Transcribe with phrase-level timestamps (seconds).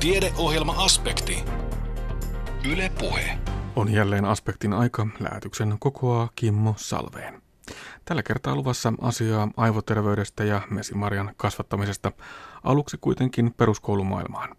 [0.00, 1.44] Tiedeohjelma-aspekti.
[2.72, 3.38] Yle Puhe.
[3.76, 5.06] On jälleen aspektin aika.
[5.20, 7.42] Lähetyksen kokoaa Kimmo Salveen.
[8.04, 12.12] Tällä kertaa luvassa asiaa aivoterveydestä ja mesimarjan kasvattamisesta.
[12.64, 14.56] Aluksi kuitenkin peruskoulumaailmaan.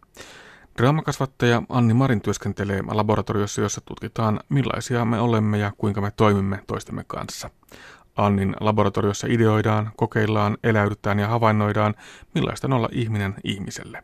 [0.77, 7.03] Draamakasvattaja Anni Marin työskentelee laboratoriossa, jossa tutkitaan millaisia me olemme ja kuinka me toimimme toistemme
[7.07, 7.49] kanssa.
[8.15, 11.95] Annin laboratoriossa ideoidaan, kokeillaan, eläydytään ja havainnoidaan,
[12.35, 14.03] millaista on olla ihminen ihmiselle.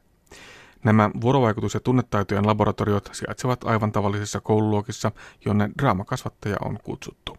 [0.86, 5.12] Nämä vuorovaikutus- ja tunnetaitojen laboratoriot sijaitsevat aivan tavallisissa koululuokissa,
[5.46, 7.38] jonne draamakasvattaja on kutsuttu.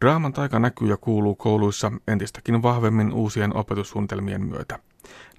[0.00, 4.78] Draaman taika näkyy ja kuuluu kouluissa entistäkin vahvemmin uusien opetussuunnitelmien myötä.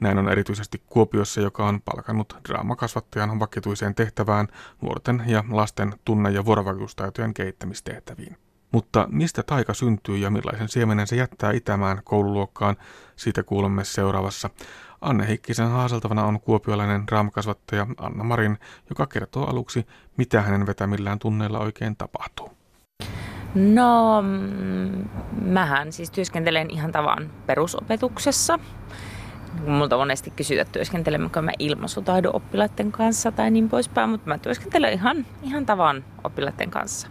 [0.02, 4.48] Näin on erityisesti Kuopiossa, joka on palkannut draamakasvattajan vakituiseen tehtävään
[4.82, 8.38] nuorten ja lasten tunne- ja vuorovaikutustaitojen kehittämistehtäviin.
[8.72, 12.78] Mutta mistä taika syntyy ja millaisen siemenen se jättää itämään koululuokkaan,
[13.16, 14.50] siitä kuulemme seuraavassa.
[15.06, 18.58] Anne Heikkisen haaseltavana on kuopiolainen draamakasvattaja Anna Marin,
[18.90, 19.88] joka kertoo aluksi,
[20.18, 22.52] mitä hänen vetämillään tunneilla oikein tapahtuu.
[23.56, 25.06] No, mm,
[25.42, 28.60] mähän siis työskentelen ihan tavan perusopetuksessa.
[29.68, 35.26] Multa monesti kysytään, työskentelemmekö mä ilmaisutaidon oppilaiden kanssa tai niin poispäin, mutta mä työskentelen ihan,
[35.44, 37.08] ihan tavan oppilaiden kanssa.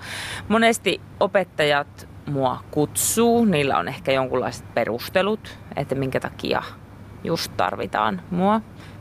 [0.48, 6.62] Monesti opettajat mua kutsuu, niillä on ehkä jonkunlaiset perustelut, että minkä takia
[7.24, 8.60] just tarvitaan mua.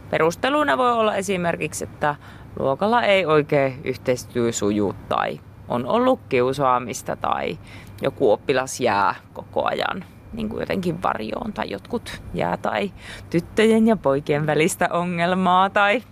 [0.09, 2.15] Perusteluna voi olla esimerkiksi, että
[2.59, 7.57] luokalla ei oikein yhteistyö suju tai on ollut kiusaamista tai
[8.01, 12.91] joku oppilas jää koko ajan niin kuin jotenkin varjoon tai jotkut jää tai
[13.29, 16.03] tyttöjen ja poikien välistä ongelmaa tai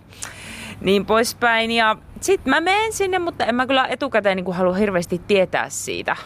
[0.80, 1.70] niin poispäin.
[1.70, 5.68] Ja sitten mä menen sinne, mutta en mä kyllä etukäteen niin kuin halua hirveästi tietää
[5.68, 6.16] siitä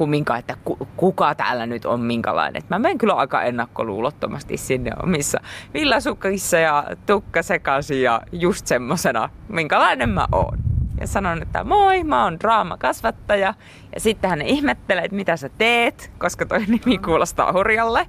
[0.00, 0.56] kumminkaan, että
[0.96, 2.62] kuka täällä nyt on minkälainen.
[2.68, 5.40] Mä menen kyllä aika ennakkoluulottomasti sinne omissa
[5.74, 10.58] villasukkissa ja tukka sekaisin ja just semmosena, minkälainen mä oon.
[11.00, 13.54] Ja sanon, että moi, mä oon draamakasvattaja.
[13.94, 18.06] Ja sitten hän ihmettelee, että mitä sä teet, koska toi nimi kuulostaa hurjalle.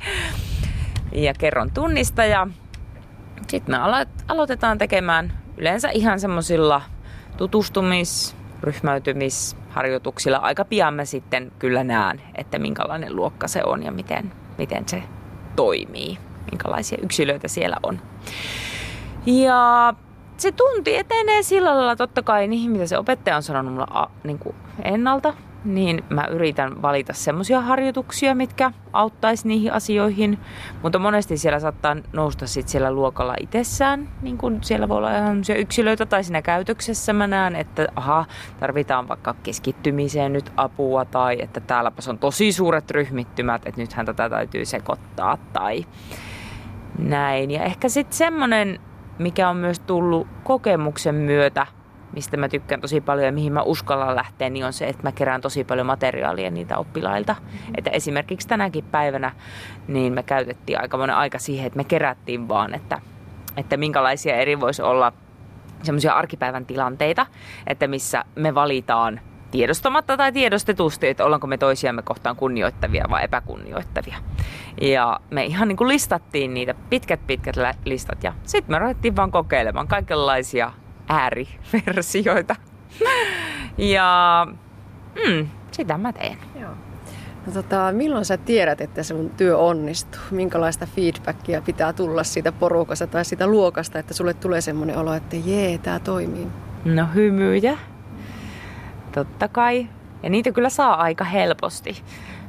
[1.12, 2.48] Ja kerron tunnista ja
[3.48, 6.82] sitten me alo- aloitetaan tekemään yleensä ihan semmoisilla
[7.38, 8.36] tutustumis,
[9.72, 10.38] ryhmäytymisharjoituksilla.
[10.38, 15.04] Aika pian mä sitten kyllä näen, että minkälainen luokka se on ja miten, miten se
[15.56, 16.18] toimii,
[16.52, 18.00] minkälaisia yksilöitä siellä on.
[19.26, 19.94] Ja
[20.38, 24.08] se tunti etenee sillä lailla totta kai niihin, mitä se opettaja on sanonut mulle a,
[24.24, 25.34] niin kuin ennalta
[25.66, 30.40] niin mä yritän valita semmoisia harjoituksia, mitkä auttaisi niihin asioihin.
[30.84, 35.44] Mutta monesti siellä saattaa nousta sit siellä luokalla itsessään, niin kun siellä voi olla ihan
[35.58, 38.26] yksilöitä tai siinä käytöksessä mä näen, että aha,
[38.60, 44.30] tarvitaan vaikka keskittymiseen nyt apua tai että täälläpäs on tosi suuret ryhmittymät, että nythän tätä
[44.30, 45.86] täytyy sekoittaa tai
[47.00, 47.52] näin.
[47.52, 48.80] Ja ehkä sitten semmoinen,
[49.20, 51.68] mikä on myös tullut kokemuksen myötä–
[52.14, 55.12] mistä mä tykkään tosi paljon ja mihin mä uskallan lähteä, niin on se, että mä
[55.12, 57.34] kerään tosi paljon materiaalia niitä oppilailta.
[57.34, 57.74] Mm-hmm.
[57.78, 59.32] Että esimerkiksi tänäkin päivänä
[59.88, 63.02] niin me käytettiin aika monen aika siihen, että me kerättiin vaan, että,
[63.58, 65.14] että minkälaisia eri voisi olla
[65.84, 67.26] semmoisia arkipäivän tilanteita,
[67.68, 69.20] että missä me valitaan
[69.52, 74.18] tiedostamatta tai tiedostetusti, että ollaanko me toisiamme kohtaan kunnioittavia vai epäkunnioittavia.
[74.82, 77.56] Ja me ihan niin kuin listattiin niitä pitkät pitkät
[77.86, 80.72] listat ja sitten me ruvettiin vaan kokeilemaan kaikenlaisia
[81.10, 82.56] ääriversioita.
[83.78, 84.48] ja
[85.28, 86.38] mm, sitä mä teen.
[86.60, 86.72] Joo.
[87.46, 90.22] No tota, milloin sä tiedät, että sun työ onnistuu?
[90.32, 95.36] Minkälaista feedbackia pitää tulla siitä porukasta tai siitä luokasta, että sulle tulee semmoinen olo, että
[95.36, 96.48] jee, tää toimii?
[96.86, 97.78] No hymyjä.
[99.12, 99.88] Totta kai.
[100.24, 102.04] Ja niitä kyllä saa aika helposti.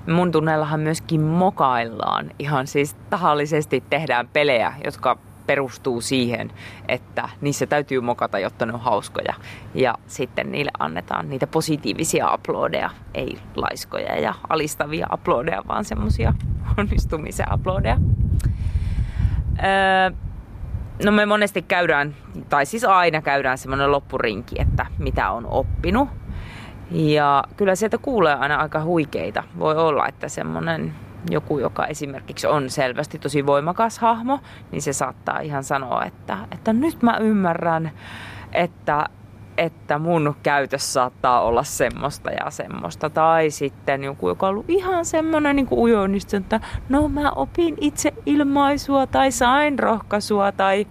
[0.06, 2.30] Mun tunnellahan myöskin mokaillaan.
[2.38, 6.52] Ihan siis tahallisesti tehdään pelejä, jotka perustuu siihen,
[6.88, 9.34] että niissä täytyy mokata, jotta ne on hauskoja.
[9.74, 16.34] Ja sitten niille annetaan niitä positiivisia aplodeja, ei laiskoja ja alistavia aplodeja, vaan semmoisia
[16.78, 17.98] onnistumisen aplodeja.
[19.58, 20.10] Öö,
[21.04, 22.14] no me monesti käydään,
[22.48, 26.08] tai siis aina käydään semmoinen loppurinki, että mitä on oppinut.
[26.90, 29.44] Ja kyllä sieltä kuulee aina aika huikeita.
[29.58, 30.94] Voi olla, että semmoinen
[31.30, 34.40] joku, joka esimerkiksi on selvästi tosi voimakas hahmo,
[34.70, 37.90] niin se saattaa ihan sanoa, että, että nyt mä ymmärrän,
[38.52, 39.06] että,
[39.56, 43.10] että mun käytös saattaa olla semmoista ja semmoista.
[43.10, 48.12] Tai sitten joku, joka on ollut ihan semmoinen niin ujonista, että no mä opin itse
[48.26, 50.86] ilmaisua tai sain rohkaisua tai,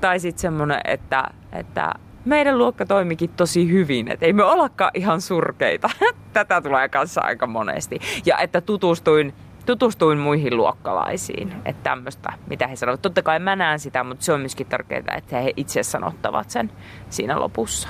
[0.00, 1.94] tai sitten semmoinen, että, että
[2.24, 5.90] meidän luokka toimikin tosi hyvin, että ei me ollakaan ihan surkeita.
[6.32, 7.98] Tätä tulee kanssa aika monesti.
[8.26, 9.34] Ja että tutustuin
[9.66, 13.02] tutustuin muihin luokkalaisiin, että tämmöistä, mitä he sanovat.
[13.02, 16.70] Totta kai mä näen sitä, mutta se on myöskin tärkeää, että he itse sanottavat sen
[17.10, 17.88] siinä lopussa.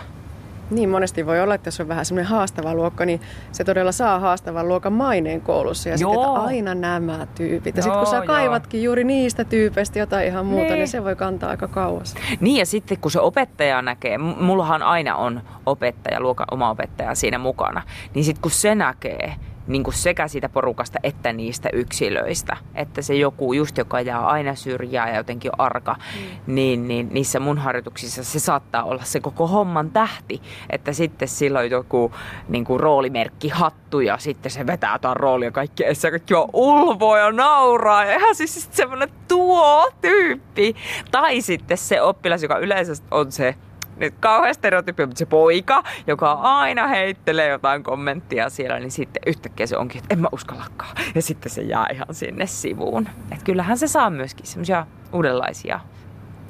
[0.71, 3.21] Niin monesti voi olla, että jos on vähän semmoinen haastava luokka, niin
[3.53, 5.89] se todella saa haastavan luokan maineen koulussa.
[5.89, 7.77] Ja sitten, että aina nämä tyypit.
[7.77, 8.85] Ja sitten kun sä kaivatkin joo.
[8.85, 10.75] juuri niistä tyypeistä jotain ihan muuta, niin.
[10.75, 12.15] niin se voi kantaa aika kauas.
[12.41, 17.39] Niin ja sitten kun se opettaja näkee, mullahan aina on opettaja, luokan oma opettaja siinä
[17.39, 17.83] mukana,
[18.15, 19.35] niin sitten kun se näkee,
[19.67, 22.57] niin kuin sekä siitä porukasta että niistä yksilöistä.
[22.75, 26.55] Että se joku just, joka jää aina syrjää ja jotenkin arka, mm.
[26.55, 30.43] niin, niin niissä mun harjoituksissa se saattaa olla se koko homman tähti.
[30.71, 32.13] Että sitten silloin joku
[32.49, 37.19] niin kuin roolimerkki hattu ja sitten se vetää jotain roolia kaikki ja kaikki on ulvoa
[37.19, 38.05] ja nauraa.
[38.05, 40.75] Ja ihan siis semmoinen tuo tyyppi.
[41.11, 43.55] Tai sitten se oppilas, joka yleensä on se
[44.01, 49.67] nyt kauhean stereotypia, mutta se poika, joka aina heittelee jotain kommenttia siellä, niin sitten yhtäkkiä
[49.67, 50.97] se onkin, että en mä uskallakaan.
[51.15, 53.09] Ja sitten se jää ihan sinne sivuun.
[53.33, 55.81] Et kyllähän se saa myöskin semmoisia uudenlaisia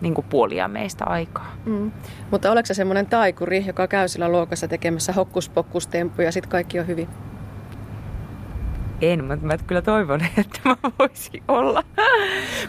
[0.00, 1.52] niin kuin puolia meistä aikaa.
[1.64, 1.92] Mm.
[2.30, 6.86] Mutta oletko se semmoinen taikuri, joka käy sillä luokassa tekemässä hokkuspokkustemppuja ja sitten kaikki on
[6.86, 7.08] hyvin?
[9.00, 11.82] En, mutta mä kyllä toivon, että mä voisin olla.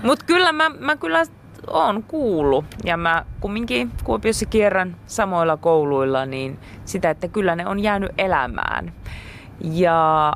[0.03, 1.23] mutta kyllä mä, mä kyllä
[1.67, 2.65] on kuullut.
[2.83, 8.93] Ja mä kumminkin Kuopiossa kierrän samoilla kouluilla, niin sitä, että kyllä ne on jäänyt elämään.
[9.63, 10.33] Ja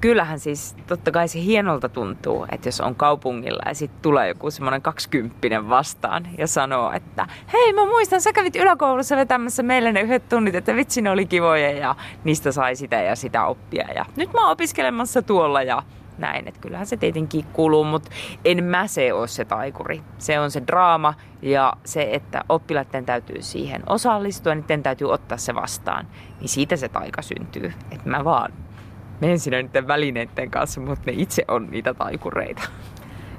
[0.00, 4.50] kyllähän siis totta kai se hienolta tuntuu, että jos on kaupungilla ja sitten tulee joku
[4.50, 10.00] semmoinen kaksikymppinen vastaan ja sanoo, että hei mä muistan, sä kävit yläkoulussa vetämässä meille ne
[10.00, 13.88] yhdet tunnit, että vitsi ne oli kivoja ja niistä sai sitä ja sitä oppia.
[13.94, 15.82] Ja nyt mä oon opiskelemassa tuolla ja
[16.18, 16.48] näin.
[16.48, 18.10] Että kyllähän se tietenkin kuuluu, mutta
[18.44, 20.02] en mä se ole se taikuri.
[20.18, 25.54] Se on se draama ja se, että oppilaiden täytyy siihen osallistua, niiden täytyy ottaa se
[25.54, 26.06] vastaan.
[26.40, 27.72] Niin siitä se taika syntyy.
[27.90, 28.52] Että mä vaan
[29.20, 32.62] menen siinä niiden välineiden kanssa, mutta ne itse on niitä taikureita.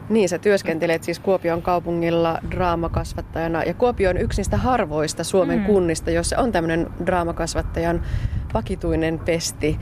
[0.10, 3.64] Niin, sä työskentelet siis Kuopion kaupungilla draamakasvattajana.
[3.64, 5.66] Ja Kuopio on yksi niistä harvoista Suomen mm.
[5.66, 8.02] kunnista, jossa on tämmöinen draamakasvattajan
[8.54, 9.80] vakituinen pesti.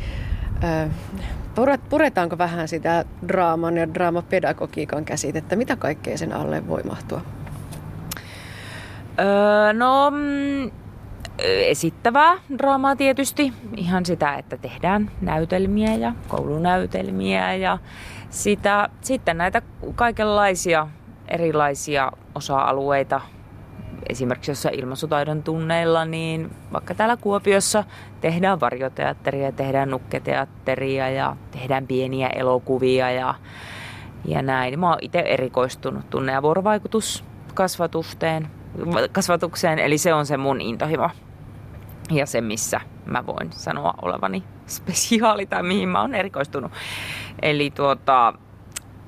[1.90, 5.56] Puretaanko vähän sitä draaman ja draamapedagogiikan käsitettä?
[5.56, 7.22] Mitä kaikkea sen alle voi mahtua?
[9.19, 10.72] Öö, no, mm,
[11.44, 13.54] esittävää draamaa tietysti.
[13.78, 17.78] Ihan sitä, että tehdään näytelmiä ja koulunäytelmiä ja
[18.30, 19.62] sitä, sitten näitä
[19.96, 20.88] kaikenlaisia
[21.28, 23.22] erilaisia osa-alueita,
[24.10, 27.84] esimerkiksi jossain ilmaisutaidon tunneilla, niin vaikka täällä Kuopiossa
[28.22, 33.36] tehdään varjoteatteria, tehdään nukketeatteria ja tehdään pieniä elokuvia ja,
[34.25, 34.80] ja näin.
[34.80, 38.48] Mä oon itse erikoistunut tunne- ja vuorovaikutuskasvatukseen,
[39.12, 41.10] kasvatukseen, eli se on se mun intohimo
[42.12, 46.72] ja se, missä mä voin sanoa olevani spesiaali tai mihin mä oon erikoistunut.
[47.42, 48.34] Eli tuota,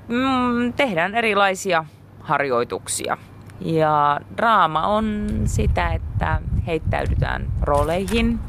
[0.07, 1.85] mm, tehdään erilaisia
[2.19, 3.17] harjoituksia
[3.61, 8.39] ja draama on sitä, että heittäydytään rooleihin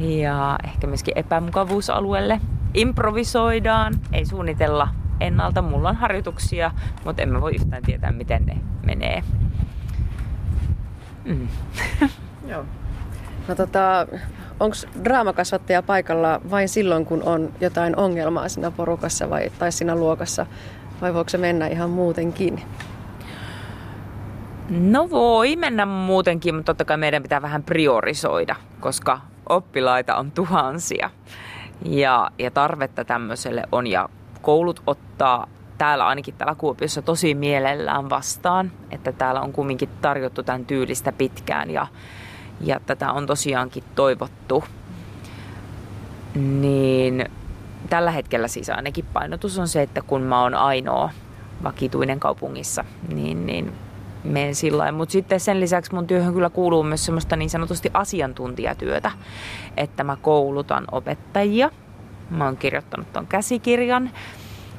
[0.00, 2.40] ja ehkä myöskin epämukavuusalueelle.
[2.74, 4.88] Improvisoidaan, ei suunnitella
[5.20, 5.62] ennalta.
[5.62, 6.70] Mulla on harjoituksia,
[7.04, 8.56] mutta emme voi yhtään tietää, miten ne
[8.86, 9.22] menee.
[11.24, 11.48] Mm.
[12.50, 12.64] Joo.
[13.48, 14.06] No tota,
[14.60, 20.46] onko draamakasvattaja paikalla vain silloin, kun on jotain ongelmaa siinä porukassa vai, tai siinä luokassa,
[21.00, 22.62] vai voiko se mennä ihan muutenkin?
[24.70, 31.10] No voi mennä muutenkin, mutta totta kai meidän pitää vähän priorisoida, koska oppilaita on tuhansia.
[31.84, 34.08] Ja, ja tarvetta tämmöiselle on ja
[34.42, 35.46] koulut ottaa
[35.78, 41.70] täällä ainakin täällä Kuopiossa tosi mielellään vastaan, että täällä on kumminkin tarjottu tämän tyylistä pitkään
[41.70, 41.86] ja,
[42.60, 44.64] ja tätä on tosiaankin toivottu.
[46.34, 47.26] Niin
[47.90, 51.10] tällä hetkellä siis ainakin painotus on se, että kun mä oon ainoa
[51.62, 53.72] vakituinen kaupungissa, niin, niin
[54.24, 59.10] menen sillä Mutta sitten sen lisäksi mun työhön kyllä kuuluu myös semmoista niin sanotusti asiantuntijatyötä,
[59.76, 61.70] että mä koulutan opettajia.
[62.30, 64.10] Mä oon kirjoittanut ton käsikirjan,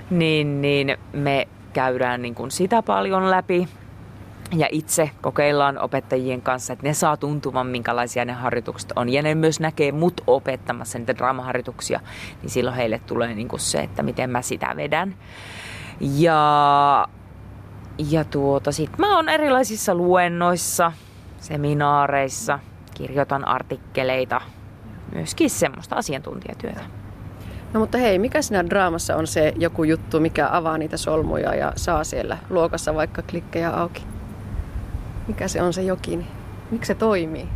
[0.10, 3.68] niin, niin me käydään niin kuin sitä paljon läpi.
[4.56, 9.10] Ja itse kokeillaan opettajien kanssa, että ne saa tuntumaan, minkälaisia ne harjoitukset on.
[9.10, 12.00] Ja ne myös näkee mut opettamassa niitä draamaharjoituksia,
[12.42, 15.16] niin silloin heille tulee niin kuin se, että miten mä sitä vedän.
[16.00, 17.08] Ja
[17.98, 20.92] ja tuota, sit mä oon erilaisissa luennoissa,
[21.40, 22.60] seminaareissa,
[22.94, 24.42] kirjoitan artikkeleita,
[25.16, 26.82] myöskin semmoista asiantuntijatyötä.
[27.74, 31.74] No mutta hei, mikä siinä draamassa on se joku juttu, mikä avaa niitä solmuja ja
[31.76, 34.04] saa siellä luokassa vaikka klikkejä auki?
[35.28, 36.28] Mikä se on se jokin?
[36.72, 37.50] Miksi se toimii?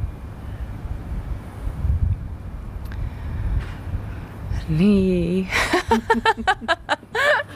[4.70, 5.48] Niin.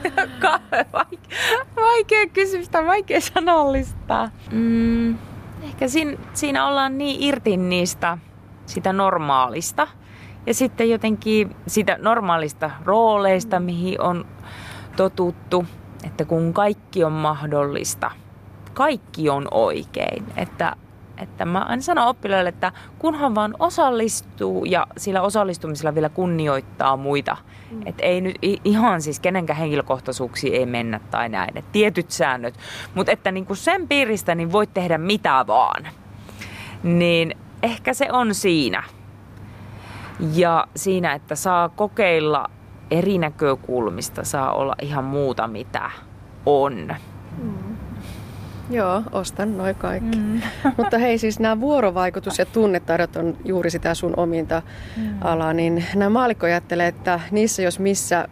[1.76, 4.30] vaikea kysymystä, vaikea sanallistaa.
[4.52, 5.18] Mm,
[5.62, 8.18] ehkä siinä, siinä ollaan niin irti niistä,
[8.66, 9.88] sitä normaalista.
[10.46, 14.26] Ja sitten jotenkin sitä normaalista rooleista, mihin on
[14.96, 15.64] totuttu,
[16.04, 18.10] että kun kaikki on mahdollista,
[18.74, 20.24] kaikki on oikein.
[20.36, 20.76] Että
[21.18, 27.36] että mä aina sanon oppilaille, että kunhan vaan osallistuu ja sillä osallistumisella vielä kunnioittaa muita.
[27.70, 27.80] Mm.
[27.86, 31.58] Että ei nyt ihan siis kenenkään henkilökohtaisuuksiin ei mennä tai näin.
[31.58, 32.54] Et tietyt säännöt.
[32.94, 35.88] Mutta että niinku sen piiristä niin voit tehdä mitä vaan.
[36.82, 38.82] Niin ehkä se on siinä.
[40.34, 42.50] Ja siinä, että saa kokeilla
[42.90, 45.90] eri näkökulmista, saa olla ihan muuta mitä
[46.46, 46.94] on.
[47.42, 47.73] Mm.
[48.70, 50.18] Joo, ostan noin kaikki.
[50.18, 50.40] Mm.
[50.78, 54.62] Mutta hei, siis nämä vuorovaikutus- ja tunnetaidot on juuri sitä sun ominta
[54.96, 55.14] mm.
[55.20, 58.28] alaa, niin nämä maalikko ajattelee, että niissä jos missä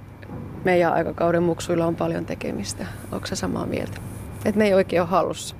[0.65, 2.87] meidän aikakauden muksuilla on paljon tekemistä.
[3.13, 4.01] Onko se samaa mieltä?
[4.45, 5.57] Että ne ei oikein ole hallussa.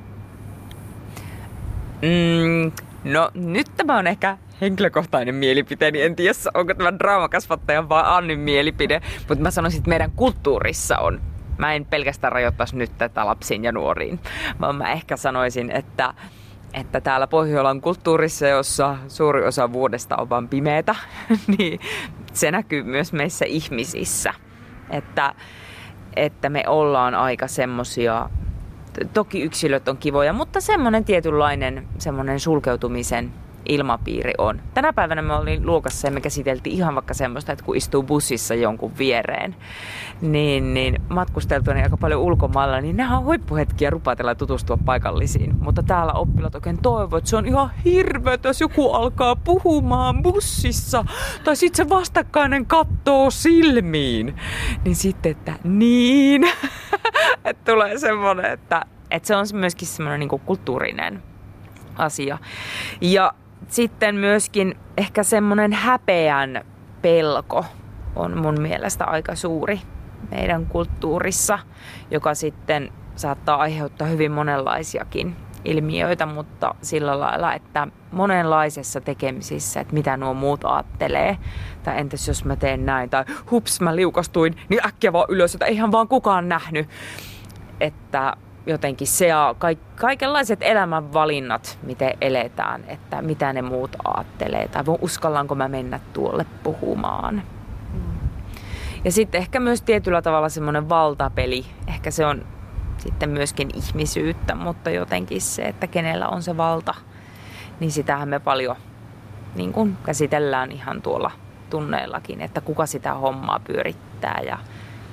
[2.03, 2.73] Mm,
[3.13, 6.03] no nyt tämä on ehkä henkilökohtainen mielipiteeni.
[6.03, 11.21] En tiedä, onko tämä draamakasvattajan vai Annin mielipide, mutta mä sanoisin, että meidän kulttuurissa on
[11.59, 14.21] mä en pelkästään rajoittaisi nyt tätä lapsiin ja nuoriin,
[14.61, 16.15] vaan mä ehkä sanoisin, että
[16.75, 20.95] että täällä Pohjolan kulttuurissa, jossa suuri osa vuodesta on vain pimeätä,
[21.59, 21.81] niin
[22.33, 24.35] se näkyy myös meissä ihmisissä.
[24.91, 25.35] Että,
[26.17, 28.31] että me ollaan aika semmosia,
[29.13, 33.33] toki yksilöt on kivoja, mutta semmoinen tietynlainen semmoinen sulkeutumisen
[33.69, 34.61] ilmapiiri on.
[34.75, 38.55] Tänä päivänä me olin luokassa ja me käsiteltiin ihan vaikka semmoista, että kun istuu bussissa
[38.55, 39.57] jonkun viereen,
[40.21, 45.55] niin, niin matkusteltuani aika paljon ulkomailla, niin nehän on huippuhetkiä rupatella tutustua paikallisiin.
[45.61, 51.05] Mutta täällä oppilat oikein toivoo, että se on ihan hirveä, jos joku alkaa puhumaan bussissa.
[51.45, 54.37] Tai sitten se vastakkainen kattoo silmiin.
[54.85, 56.45] Niin sitten, että niin.
[57.45, 61.23] että tulee semmoinen, että, että se on myöskin semmoinen niin kulttuurinen
[61.97, 62.39] asia.
[63.01, 63.35] Ja
[63.73, 66.65] sitten myöskin ehkä semmoinen häpeän
[67.03, 67.65] pelko
[68.17, 69.81] on mun mielestä aika suuri
[70.31, 71.59] meidän kulttuurissa,
[72.11, 80.17] joka sitten saattaa aiheuttaa hyvin monenlaisiakin ilmiöitä, mutta sillä lailla, että monenlaisessa tekemisissä, että mitä
[80.17, 81.39] nuo muut ajattelee,
[81.83, 85.67] tai entäs jos mä teen näin, tai hups mä liukastuin, niin äkkiä vaan ylös, että
[85.67, 86.89] eihän vaan kukaan nähnyt.
[87.81, 89.55] Että jotenkin se ja
[89.97, 97.43] kaikenlaiset elämänvalinnat, miten eletään, että mitä ne muut ajattelee tai uskallanko mä mennä tuolle puhumaan.
[99.05, 102.45] Ja sitten ehkä myös tietyllä tavalla semmoinen valtapeli, ehkä se on
[102.99, 106.95] sitten myöskin ihmisyyttä, mutta jotenkin se, että kenellä on se valta,
[107.81, 108.77] niin sitähän me paljon
[109.55, 111.31] niin kuin käsitellään ihan tuolla
[111.71, 114.59] tunneillakin, että kuka sitä hommaa pyörittää ja,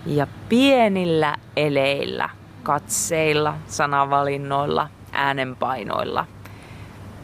[0.06, 2.30] ja pienillä eleillä
[2.64, 6.26] katseilla, sanavalinnoilla, äänenpainoilla.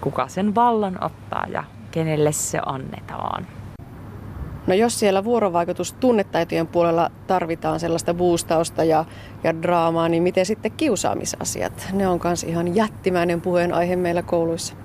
[0.02, 3.48] Kuka sen vallan ottaa ja kenelle se annetaan.
[4.68, 9.06] No jos siellä vuorovaikutus tunnetaitojen puolella tarvitaan sellaista boostausta ja,
[9.44, 11.90] ja draamaa, niin miten sitten kiusaamisasiat?
[11.94, 14.76] Ne on myös ihan jättimäinen puheenaihe meillä kouluissa.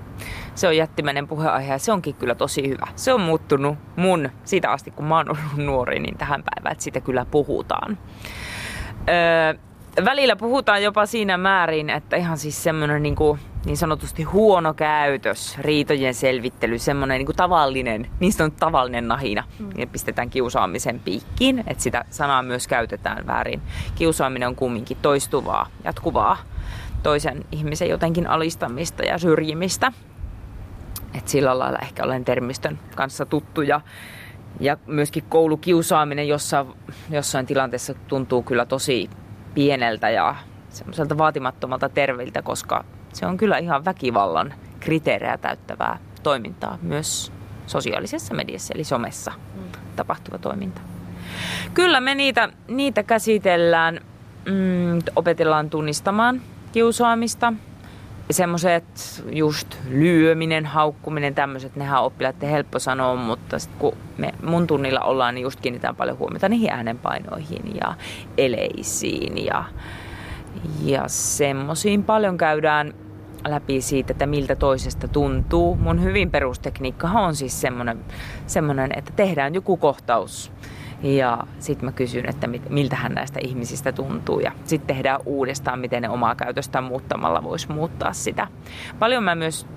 [0.55, 2.87] Se on jättimäinen puheenaihe ja se onkin kyllä tosi hyvä.
[2.95, 6.83] Se on muuttunut mun siitä asti, kun mä oon ollut nuori, niin tähän päivään, että
[6.83, 7.97] siitä kyllä puhutaan.
[9.09, 9.59] Öö,
[10.05, 15.57] välillä puhutaan jopa siinä määrin, että ihan siis semmoinen niin, kuin, niin sanotusti huono käytös,
[15.59, 19.69] riitojen selvittely, semmoinen niin kuin tavallinen, niin sanottu tavallinen nahina, mm.
[19.77, 23.61] ja pistetään kiusaamisen piikkiin, että sitä sanaa myös käytetään väärin.
[23.95, 26.37] Kiusaaminen on kumminkin toistuvaa, jatkuvaa
[27.03, 29.91] toisen ihmisen jotenkin alistamista ja syrjimistä.
[31.17, 33.81] Et sillä lailla ehkä olen termistön kanssa tuttu ja,
[34.59, 36.65] ja myöskin koulukiusaaminen jossa,
[37.09, 39.09] jossain tilanteessa tuntuu kyllä tosi
[39.53, 40.35] pieneltä ja
[40.69, 47.31] semmoiselta vaatimattomalta terveiltä, koska se on kyllä ihan väkivallan kriteerejä täyttävää toimintaa myös
[47.67, 49.61] sosiaalisessa mediassa eli somessa mm.
[49.95, 50.81] tapahtuva toiminta.
[51.73, 53.99] Kyllä me niitä, niitä käsitellään,
[54.45, 56.41] mm, opetellaan tunnistamaan
[56.71, 57.53] kiusaamista.
[58.31, 64.67] Semmoiset just lyöminen, haukkuminen, tämmöiset, nehän on oppilaiden helppo sanoa, mutta sit kun me mun
[64.67, 67.93] tunnilla ollaan, niin just kiinnitetään paljon huomiota niihin äänenpainoihin ja
[68.37, 69.63] eleisiin ja,
[70.83, 72.93] ja semmoisiin paljon käydään
[73.47, 75.75] läpi siitä, että miltä toisesta tuntuu.
[75.75, 77.61] Mun hyvin perustekniikkahan on siis
[78.47, 80.51] semmoinen että tehdään joku kohtaus
[81.03, 84.39] ja sitten mä kysyn, että miltähän näistä ihmisistä tuntuu.
[84.39, 88.47] Ja sitten tehdään uudestaan, miten ne omaa käytöstään muuttamalla voisi muuttaa sitä.
[88.99, 89.67] Paljon mä myös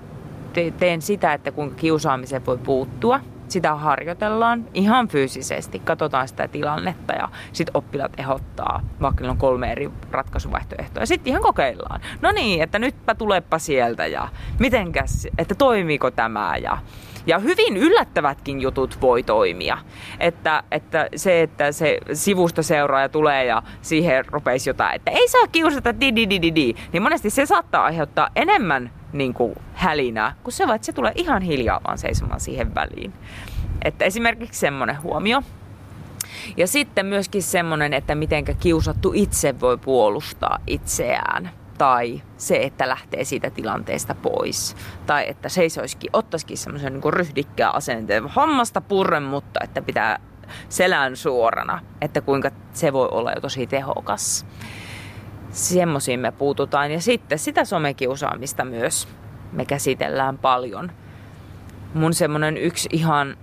[0.79, 3.19] teen sitä, että kuinka kiusaamiseen voi puuttua.
[3.47, 9.91] sitä harjoitellaan ihan fyysisesti, katsotaan sitä tilannetta ja sitten oppilaat ehdottaa, vaikka on kolme eri
[10.11, 12.01] ratkaisuvaihtoehtoa ja sitten ihan kokeillaan.
[12.21, 14.27] No niin, että nytpä tulepa sieltä ja
[14.59, 16.77] mitenkäs, että toimiiko tämä ja
[17.25, 19.77] ja hyvin yllättävätkin jutut voi toimia.
[20.19, 25.47] Että, että se, että se sivusta seuraaja tulee ja siihen rupeisi jotain, että ei saa
[25.51, 30.35] kiusata di di di di di, niin monesti se saattaa aiheuttaa enemmän niin kuin hälinää,
[30.43, 33.13] kun se että se tulee ihan hiljaa vaan seisomaan siihen väliin.
[33.85, 35.41] Että esimerkiksi semmoinen huomio.
[36.57, 43.23] Ja sitten myöskin semmoinen, että mitenkä kiusattu itse voi puolustaa itseään tai se, että lähtee
[43.23, 44.75] siitä tilanteesta pois.
[45.05, 50.19] Tai että seisoisikin, ottaisikin semmoisen niin ryhdikkää asenteen, hammasta purren, mutta että pitää
[50.69, 54.45] selän suorana, että kuinka se voi olla jo tosi tehokas.
[55.51, 56.91] Semmoisiin me puututaan.
[56.91, 59.07] Ja sitten sitä somekiusaamista myös
[59.51, 60.91] me käsitellään paljon.
[61.93, 63.37] Mun semmoinen yksi ihan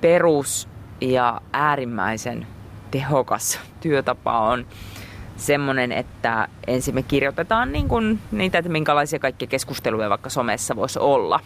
[0.00, 0.68] perus
[1.00, 2.46] ja äärimmäisen
[2.90, 4.66] tehokas työtapa on
[5.40, 10.98] semmoinen, että ensin me kirjoitetaan niin kuin niitä, että minkälaisia kaikkia keskusteluja vaikka somessa voisi
[10.98, 11.40] olla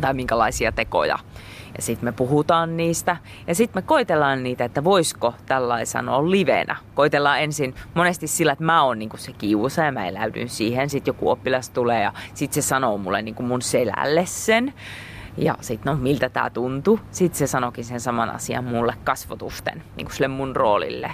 [0.00, 1.18] tai minkälaisia tekoja.
[1.76, 6.76] Ja sitten me puhutaan niistä ja sitten me koitellaan niitä, että voisiko tällainen sanoa livenä.
[6.94, 10.90] Koitellaan ensin monesti sillä, että mä oon niinku se kiusa ja mä eläydyn siihen.
[10.90, 14.74] Sitten joku oppilas tulee ja sitten se sanoo mulle niinku mun selälle sen.
[15.36, 17.00] Ja sitten no miltä tämä tuntuu.
[17.10, 21.10] Sitten se sanokin sen saman asian mulle kasvotusten, niin kuin sille mun roolille.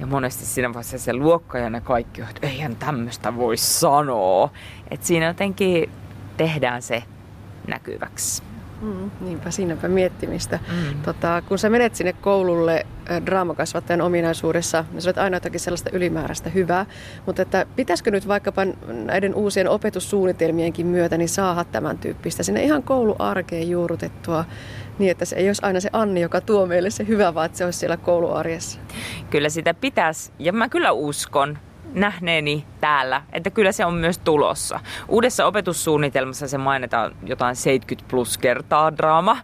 [0.00, 4.50] Ja monesti siinä vaiheessa se luokka ja ne kaikki, että eihän tämmöistä voi sanoa.
[4.90, 5.90] Että siinä jotenkin
[6.36, 7.02] tehdään se
[7.66, 8.42] näkyväksi.
[8.82, 10.58] Mm, niinpä, siinäpä miettimistä.
[10.68, 11.02] Mm.
[11.02, 12.86] Tota, kun sä menet sinne koululle
[13.26, 16.86] draamakasvattajan ominaisuudessa, niin sä olet aina jotakin sellaista ylimääräistä hyvää,
[17.26, 22.82] mutta että pitäisikö nyt vaikkapa näiden uusien opetussuunnitelmienkin myötä niin saada tämän tyyppistä sinne ihan
[22.82, 24.44] kouluarkeen juurutettua
[25.00, 27.58] niin, että se ei olisi aina se Anni, joka tuo meille se hyvä, vaan että
[27.58, 28.80] se olisi siellä kouluarjessa.
[29.30, 31.58] Kyllä sitä pitäisi, ja mä kyllä uskon,
[31.94, 34.80] nähneeni täällä, että kyllä se on myös tulossa.
[35.08, 39.38] Uudessa opetussuunnitelmassa se mainitaan jotain 70 plus kertaa draama.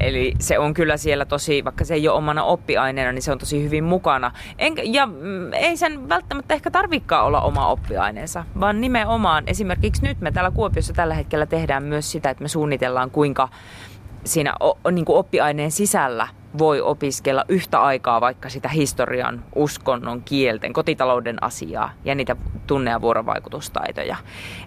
[0.00, 3.38] Eli se on kyllä siellä tosi, vaikka se ei ole omana oppiaineena, niin se on
[3.38, 4.32] tosi hyvin mukana.
[4.58, 10.20] En, ja mm, ei sen välttämättä ehkä tarvikaan olla oma oppiaineensa, vaan nimenomaan esimerkiksi nyt
[10.20, 13.48] me täällä Kuopiossa tällä hetkellä tehdään myös sitä, että me suunnitellaan kuinka
[14.28, 14.54] siinä
[14.92, 21.90] niin kuin oppiaineen sisällä voi opiskella yhtä aikaa vaikka sitä historian, uskonnon, kielten, kotitalouden asiaa
[22.04, 22.36] ja niitä
[22.66, 24.16] tunne- ja vuorovaikutustaitoja.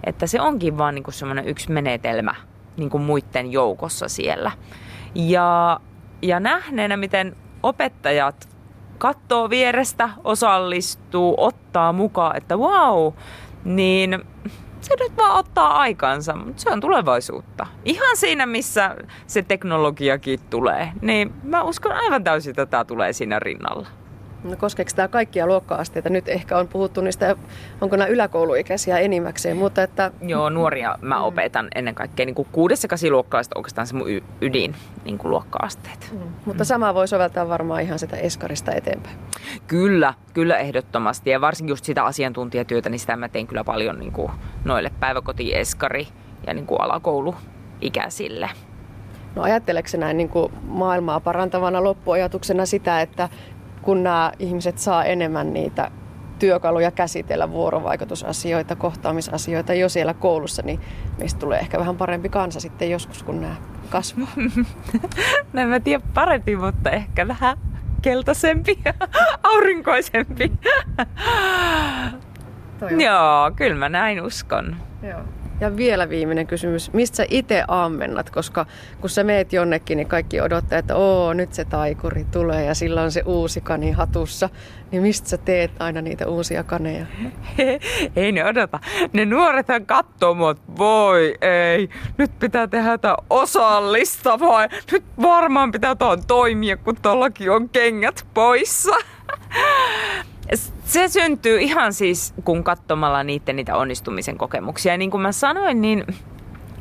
[0.04, 2.34] Että se onkin vaan niin semmoinen yksi menetelmä
[2.76, 4.52] niin kuin muiden joukossa siellä.
[5.14, 5.80] Ja,
[6.22, 8.48] ja nähneenä, miten opettajat
[8.98, 13.12] katsoo vierestä, osallistuu, ottaa mukaan, että wow,
[13.64, 14.24] niin
[14.84, 17.66] se nyt vaan ottaa aikansa, mutta se on tulevaisuutta.
[17.84, 23.38] Ihan siinä, missä se teknologiakin tulee, niin mä uskon aivan täysin, että tämä tulee siinä
[23.38, 23.86] rinnalla.
[24.44, 26.10] No koskeeko tämä kaikkia luokka-asteita?
[26.10, 27.36] Nyt ehkä on puhuttu niistä,
[27.80, 30.10] onko nämä yläkouluikäisiä enimmäkseen, mutta että...
[30.22, 31.22] Joo, nuoria mä mm.
[31.22, 34.08] opetan ennen kaikkea niin kuin kuudes- ja kasiluokkalaiset oikeastaan se mun
[34.40, 34.74] ydin
[35.04, 36.08] niin kuin luokka-asteet.
[36.12, 36.18] Mm.
[36.44, 36.66] Mutta mm.
[36.66, 39.16] sama voi soveltaa varmaan ihan sitä eskarista eteenpäin.
[39.66, 41.30] Kyllä, kyllä ehdottomasti.
[41.30, 44.32] Ja varsinkin just sitä asiantuntijatyötä, niin sitä mä teen kyllä paljon niin kuin
[44.64, 46.08] noille päiväkoti, eskari
[46.46, 48.50] ja niin kuin alakouluikäisille.
[49.34, 53.28] No ajatteleeko näin niin kuin maailmaa parantavana loppuajatuksena sitä, että
[53.82, 55.90] kun nämä ihmiset saa enemmän niitä
[56.38, 60.80] työkaluja käsitellä vuorovaikutusasioita, kohtaamisasioita jo siellä koulussa, niin
[61.18, 63.56] meistä tulee ehkä vähän parempi kansa sitten joskus, kun nämä
[63.90, 64.32] kasvaa.
[65.52, 67.56] no en mä tiedä parempi, mutta ehkä vähän
[68.02, 68.94] keltaisempi ja
[69.52, 70.52] aurinkoisempi.
[72.98, 74.76] Joo, kyllä mä näin uskon.
[75.02, 75.20] Joo.
[75.62, 76.92] Ja vielä viimeinen kysymys.
[76.92, 78.30] Mistä sä itse ammennat?
[78.30, 78.66] Koska
[79.00, 83.02] kun sä meet jonnekin, niin kaikki odottaa, että oo, nyt se taikuri tulee ja sillä
[83.02, 84.48] on se uusi kani hatussa.
[84.90, 87.06] Niin mistä sä teet aina niitä uusia kaneja?
[88.16, 88.78] ei ne odota.
[89.12, 94.66] Ne nuorethan katsoo mua, voi ei, nyt pitää tehdä jotain osallistavaa.
[94.92, 98.92] Nyt varmaan pitää tuon toimia, kun tuollakin on kengät poissa.
[100.84, 104.92] Se syntyy ihan siis, kun katsomalla niiden niitä onnistumisen kokemuksia.
[104.92, 106.04] Ja niin kuin mä sanoin, niin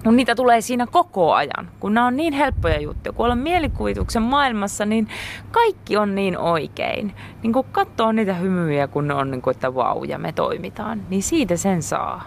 [0.03, 4.21] kun niitä tulee siinä koko ajan, kun nämä on niin helppoja juttuja, kun ollaan mielikuvituksen
[4.21, 5.07] maailmassa, niin
[5.51, 7.13] kaikki on niin oikein.
[7.43, 11.01] Niin kun katsoo niitä hymyjä, kun ne on niin kuin, että vau, ja me toimitaan,
[11.09, 12.23] niin siitä sen saa.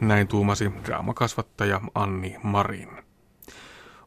[0.00, 2.99] Näin tuumasi draamakasvattaja Anni Marin.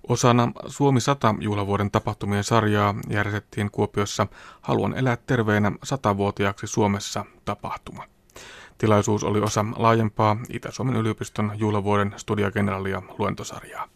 [0.08, 4.28] Osana Suomi 100 juhlavuoden tapahtumien sarjaa järjestettiin Kuopiossa
[4.62, 8.04] Haluan elää terveenä satavuotiaaksi Suomessa tapahtuma.
[8.78, 13.88] Tilaisuus oli osa laajempaa Itä-Suomen yliopiston juhlavuoden studiageneralia luentosarjaa.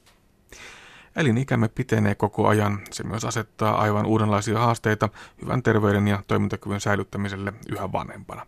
[1.15, 2.79] Elinikämme pitenee koko ajan.
[2.91, 5.09] Se myös asettaa aivan uudenlaisia haasteita
[5.41, 8.45] hyvän terveyden ja toimintakyvyn säilyttämiselle yhä vanhempana.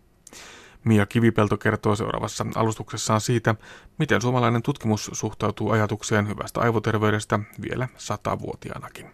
[0.84, 3.54] Mia Kivipelto kertoo seuraavassa alustuksessaan siitä,
[3.98, 9.06] miten suomalainen tutkimus suhtautuu ajatukseen hyvästä aivoterveydestä vielä satavuotiaanakin.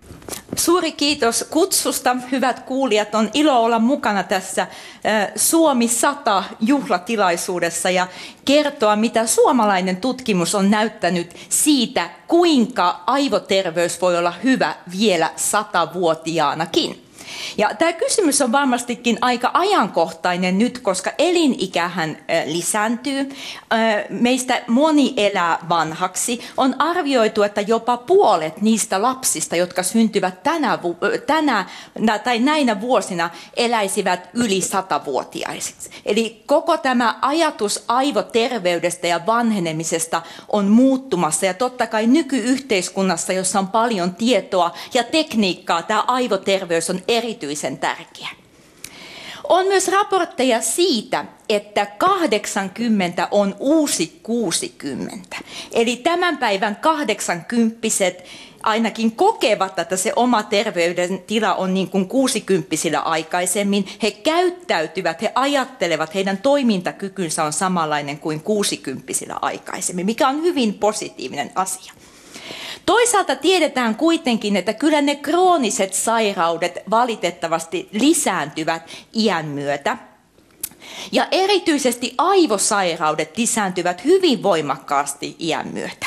[0.57, 2.17] Suuri kiitos kutsusta.
[2.33, 4.67] Hyvät kuulijat, on ilo olla mukana tässä
[5.37, 8.07] Suomi 100 juhlatilaisuudessa ja
[8.45, 17.06] kertoa, mitä suomalainen tutkimus on näyttänyt siitä, kuinka aivoterveys voi olla hyvä vielä satavuotiaanakin.
[17.59, 23.29] Ja tämä kysymys on varmastikin aika ajankohtainen nyt, koska elinikähän lisääntyy.
[24.11, 26.41] Meistä moni elää vanhaksi.
[26.57, 30.79] On arvioitu, että jopa puolet niistä lapsista, jotka syntyvät tänä,
[31.27, 31.67] tänä
[32.25, 35.91] tai näinä vuosina, eläisivät yli satavuotiaisiksi.
[36.05, 41.47] Eli koko tämä ajatus aivoterveydestä ja vanhenemisesta on muuttumassa.
[41.47, 48.29] Ja totta kai nykyyhteiskunnassa, jossa on paljon tietoa ja tekniikkaa, tämä aivoterveys on erityisen tärkeä.
[49.49, 55.37] On myös raportteja siitä, että 80 on uusi 60.
[55.73, 57.89] Eli tämän päivän 80
[58.63, 63.89] ainakin kokevat, että se oma terveydentila on niin kuin 60 aikaisemmin.
[64.03, 71.51] He käyttäytyvät, he ajattelevat, heidän toimintakykynsä on samanlainen kuin 60 aikaisemmin, mikä on hyvin positiivinen
[71.55, 71.93] asia.
[72.87, 78.83] Toisaalta tiedetään kuitenkin, että kyllä ne krooniset sairaudet valitettavasti lisääntyvät
[79.17, 79.97] iän myötä.
[81.13, 86.07] Ja erityisesti aivosairaudet lisääntyvät hyvin voimakkaasti iän myötä.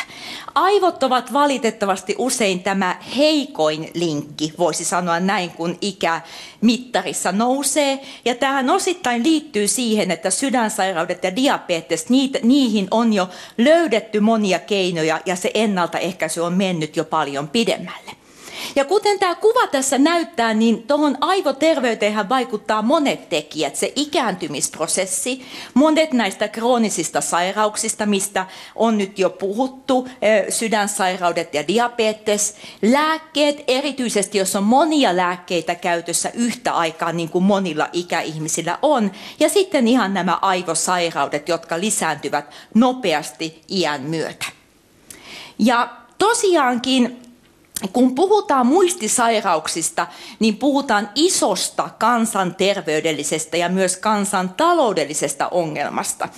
[0.56, 6.22] Aivot ovat valitettavasti usein tämä heikoin linkki, voisi sanoa näin, kun ikä
[6.62, 8.00] mittarissa nousee.
[8.26, 12.06] Ja tähän osittain liittyy siihen, että sydänsairaudet ja diabetes,
[12.44, 18.19] niihin on jo löydetty monia keinoja ja se ennaltaehkäisy on mennyt jo paljon pidemmälle.
[18.80, 23.76] Ja kuten tämä kuva tässä näyttää, niin tuohon aivoterveyteen vaikuttaa monet tekijät.
[23.76, 25.42] Se ikääntymisprosessi,
[25.74, 30.08] monet näistä kroonisista sairauksista, mistä on nyt jo puhuttu,
[30.50, 37.90] sydänsairaudet ja diabetes, lääkkeet, erityisesti jos on monia lääkkeitä käytössä yhtä aikaa, niin kuin monilla
[37.94, 44.46] ikäihmisillä on, ja sitten ihan nämä aivosairaudet, jotka lisääntyvät nopeasti iän myötä.
[45.58, 47.29] Ja tosiaankin
[47.94, 50.08] kun puhutaan muistisairauksista,
[50.40, 56.30] niin puhutaan isosta kansanterveydellisestä ja myös kansantaloudellisesta ongelmasta.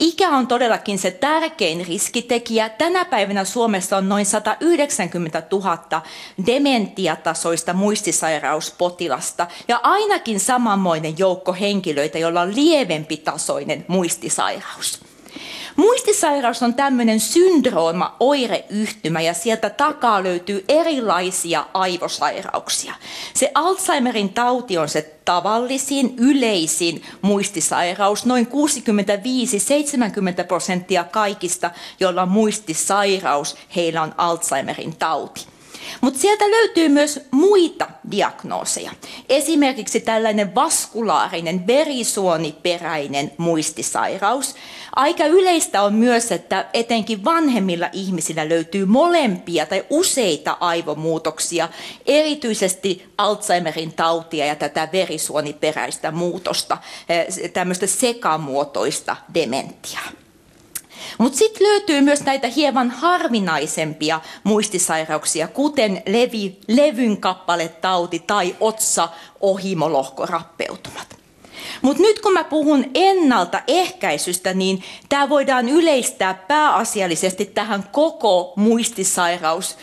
[0.00, 2.68] Ikä on todellakin se tärkein riskitekijä.
[2.68, 6.02] Tänä päivänä Suomessa on noin 190 000
[6.46, 15.00] dementiatasoista muistisairauspotilasta ja ainakin samanmoinen joukko henkilöitä, joilla on lievempi tasoinen muistisairaus.
[15.76, 22.94] Muistisairaus on tämmöinen syndrooma, oireyhtymä ja sieltä takaa löytyy erilaisia aivosairauksia.
[23.34, 28.26] Se Alzheimerin tauti on se tavallisin, yleisin muistisairaus.
[28.26, 28.46] Noin
[30.42, 35.55] 65-70 prosenttia kaikista, joilla on muistisairaus, heillä on Alzheimerin tauti.
[36.00, 38.90] Mutta sieltä löytyy myös muita diagnooseja.
[39.28, 44.54] Esimerkiksi tällainen vaskulaarinen verisuoniperäinen muistisairaus.
[44.96, 51.68] Aika yleistä on myös, että etenkin vanhemmilla ihmisillä löytyy molempia tai useita aivomuutoksia,
[52.06, 60.25] erityisesti Alzheimerin tautia ja tätä verisuoniperäistä muutosta, eh, tämmöistä sekamuotoista dementiaa.
[61.18, 69.08] Mutta sitten löytyy myös näitä hieman harvinaisempia muistisairauksia, kuten levi, levyn kappaletauti tai otsa
[69.40, 71.16] ohimolohkorappeutumat.
[71.82, 79.76] Mutta nyt kun mä puhun ennaltaehkäisystä, niin tämä voidaan yleistää pääasiallisesti tähän koko muistisairaus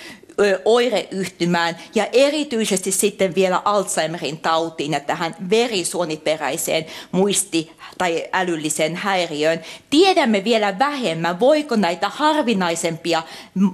[0.66, 9.62] oireyhtymään ja erityisesti sitten vielä Alzheimerin tautiin ja tähän verisuoniperäiseen muisti- tai älylliseen häiriöön.
[9.90, 13.24] Tiedämme vielä vähemmän, voiko näitä harvinaisempia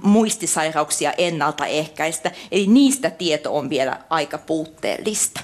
[0.02, 5.40] muistisairauksia ennaltaehkäistä, eli niistä tieto on vielä aika puutteellista.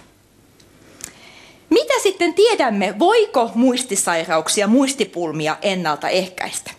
[1.71, 6.71] Mitä sitten tiedämme, voiko muistisairauksia, muistipulmia ennaltaehkäistä?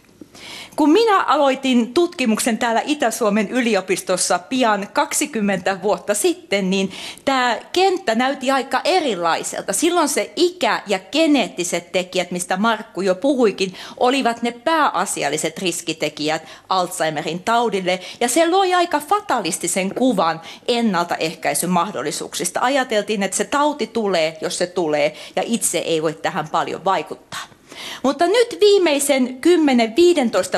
[0.78, 6.92] Kun minä aloitin tutkimuksen täällä Itä-Suomen yliopistossa pian 20 vuotta sitten, niin
[7.26, 9.74] tämä kenttä näytti aika erilaiselta.
[9.74, 17.44] Silloin se ikä ja geneettiset tekijät, mistä Markku jo puhuikin, olivat ne pääasialliset riskitekijät Alzheimerin
[17.44, 18.00] taudille.
[18.20, 22.60] Ja se loi aika fatalistisen kuvan ennaltaehkäisyn mahdollisuuksista.
[22.60, 27.57] Ajateltiin, että se tauti tulee, jos se tulee, ja itse ei voi tähän paljon vaikuttaa.
[28.04, 29.38] Mutta nyt viimeisen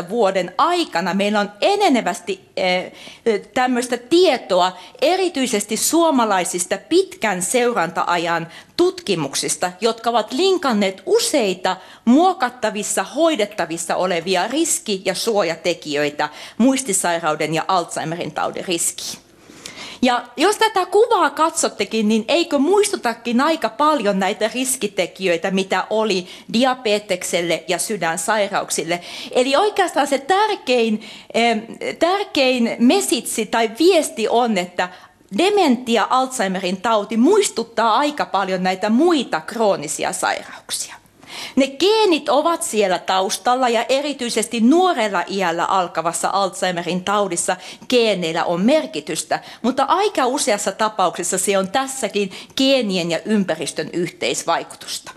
[0.05, 2.91] 10-15 vuoden aikana meillä on enenevästi eh,
[3.53, 15.01] tämmöistä tietoa erityisesti suomalaisista pitkän seurantaajan tutkimuksista, jotka ovat linkanneet useita muokattavissa, hoidettavissa olevia riski-
[15.05, 19.28] ja suojatekijöitä muistisairauden ja Alzheimerin taudin riskiin.
[20.01, 27.63] Ja jos tätä kuvaa katsottekin, niin eikö muistutakin aika paljon näitä riskitekijöitä, mitä oli diabetekselle
[27.67, 28.99] ja sydänsairauksille.
[29.31, 31.03] Eli oikeastaan se tärkein,
[31.99, 34.89] tärkein mesitsi tai viesti on, että
[35.37, 40.98] dementia, Alzheimerin tauti muistuttaa aika paljon näitä muita kroonisia sairauksia.
[41.55, 47.57] Ne geenit ovat siellä taustalla ja erityisesti nuorella iällä alkavassa Alzheimerin taudissa
[47.89, 55.11] geeneillä on merkitystä, mutta aika useassa tapauksessa se on tässäkin geenien ja ympäristön yhteisvaikutusta.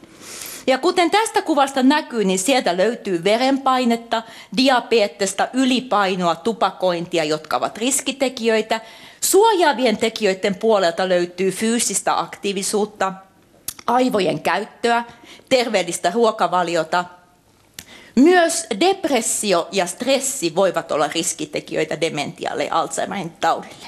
[0.67, 4.23] Ja kuten tästä kuvasta näkyy, niin sieltä löytyy verenpainetta,
[4.57, 8.81] diabetesta, ylipainoa, tupakointia, jotka ovat riskitekijöitä.
[9.21, 13.13] Suojaavien tekijöiden puolelta löytyy fyysistä aktiivisuutta,
[13.87, 15.05] aivojen käyttöä,
[15.49, 17.05] terveellistä ruokavaliota.
[18.15, 23.87] Myös depressio ja stressi voivat olla riskitekijöitä dementialle ja Alzheimerin taudille.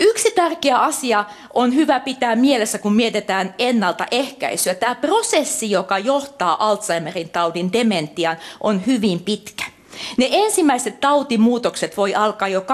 [0.00, 4.74] Yksi tärkeä asia on hyvä pitää mielessä, kun mietitään ennaltaehkäisyä.
[4.74, 9.64] Tämä prosessi, joka johtaa Alzheimerin taudin dementiaan, on hyvin pitkä.
[10.16, 12.64] Ne ensimmäiset tautimuutokset voi alkaa jo 20-30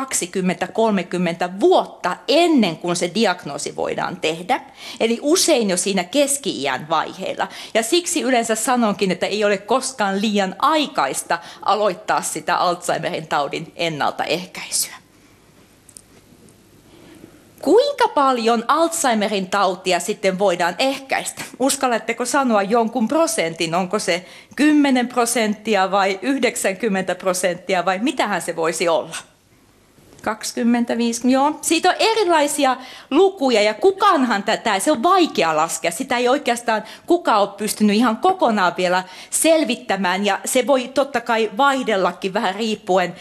[1.60, 4.60] vuotta ennen kuin se diagnoosi voidaan tehdä.
[5.00, 7.48] Eli usein jo siinä keski-iän vaiheilla.
[7.74, 15.03] Ja siksi yleensä sanonkin, että ei ole koskaan liian aikaista aloittaa sitä Alzheimerin taudin ennaltaehkäisyä.
[17.64, 21.42] Kuinka paljon Alzheimerin tautia sitten voidaan ehkäistä?
[21.58, 23.74] Uskallatteko sanoa jonkun prosentin?
[23.74, 24.24] Onko se
[24.56, 29.16] 10 prosenttia vai 90 prosenttia vai mitähän se voisi olla?
[30.24, 31.58] 25, joo.
[31.62, 32.76] Siitä on erilaisia
[33.10, 35.90] lukuja ja kukaanhan tätä, se on vaikea laskea.
[35.90, 41.50] Sitä ei oikeastaan kukaan ole pystynyt ihan kokonaan vielä selvittämään ja se voi totta kai
[41.56, 43.14] vaihdellakin vähän riippuen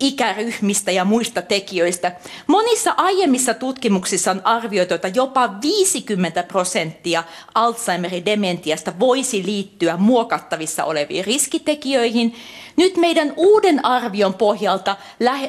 [0.00, 2.12] ikäryhmistä ja muista tekijöistä.
[2.46, 11.24] Monissa aiemmissa tutkimuksissa on arvioitu, että jopa 50 prosenttia Alzheimerin dementiasta voisi liittyä muokattavissa oleviin
[11.24, 12.34] riskitekijöihin.
[12.76, 14.96] Nyt meidän uuden arvion pohjalta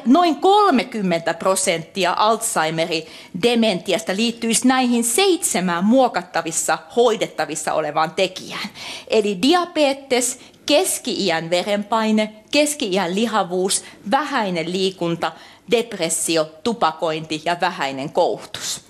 [0.06, 0.95] noin 30
[1.34, 3.06] prosenttia Alzheimerin
[3.42, 8.68] dementiasta liittyisi näihin seitsemään muokattavissa, hoidettavissa olevaan tekijään.
[9.08, 15.32] Eli diabetes, keski-iän verenpaine, keski-iän lihavuus, vähäinen liikunta,
[15.70, 18.85] depressio, tupakointi ja vähäinen koulutus.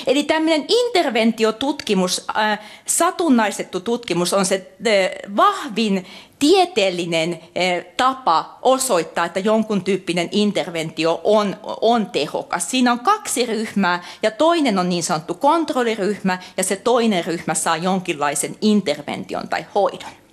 [0.07, 6.05] Eli tämmöinen interventiotutkimus, äh, satunnaistettu tutkimus on se äh, vahvin
[6.39, 12.71] tieteellinen äh, tapa osoittaa, että jonkun tyyppinen interventio on, on tehokas.
[12.71, 17.77] Siinä on kaksi ryhmää ja toinen on niin sanottu kontrolliryhmä ja se toinen ryhmä saa
[17.77, 20.24] jonkinlaisen intervention tai hoidon.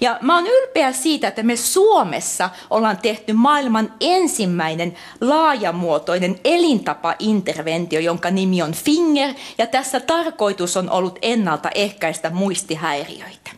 [0.00, 8.30] Ja mä oon ylpeä siitä, että me Suomessa ollaan tehty maailman ensimmäinen laajamuotoinen elintapainterventio, jonka
[8.30, 13.50] nimi on Finger, ja tässä tarkoitus on ollut ennaltaehkäistä muistihäiriöitä.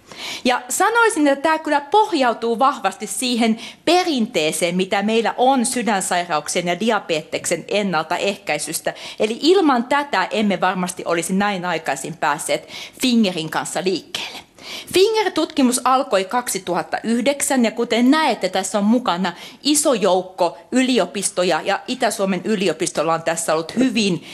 [0.44, 7.64] Ja sanoisin, että tämä kyllä pohjautuu vahvasti siihen perinteeseen, mitä meillä on sydänsairauksien ja diabeteksen
[7.68, 8.94] ennaltaehkäisystä.
[9.20, 12.68] Eli ilman tätä emme varmasti olisi näin aikaisin päässeet
[13.00, 14.51] Fingerin kanssa liikkeelle.
[14.94, 23.14] Finger-tutkimus alkoi 2009 ja kuten näette, tässä on mukana iso joukko yliopistoja ja Itä-Suomen yliopistolla
[23.14, 24.24] on tässä ollut hyvin,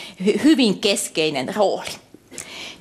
[0.44, 1.90] hyvin keskeinen rooli.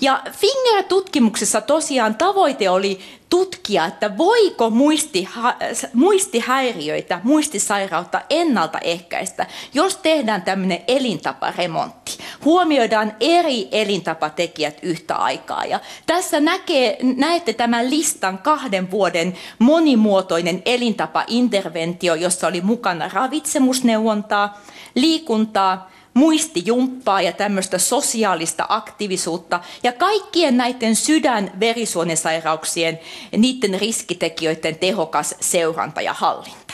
[0.01, 5.55] Ja Finger-tutkimuksessa tosiaan tavoite oli tutkia, että voiko muistiha-
[5.93, 12.17] muistihäiriöitä, muistisairautta ennaltaehkäistä, jos tehdään tämmöinen elintaparemontti.
[12.45, 15.65] huomioidaan eri elintapatekijät yhtä aikaa.
[15.65, 24.61] Ja tässä näkee, näette tämän listan kahden vuoden monimuotoinen elintapainterventio, jossa oli mukana ravitsemusneuvontaa,
[24.95, 32.99] liikuntaa, muistijumppaa ja tämmöistä sosiaalista aktiivisuutta ja kaikkien näiden sydän verisuonesairauksien
[33.37, 36.73] niiden riskitekijöiden tehokas seuranta ja hallinta.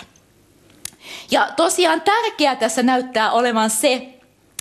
[1.32, 4.13] Ja tosiaan tärkeää tässä näyttää olevan se,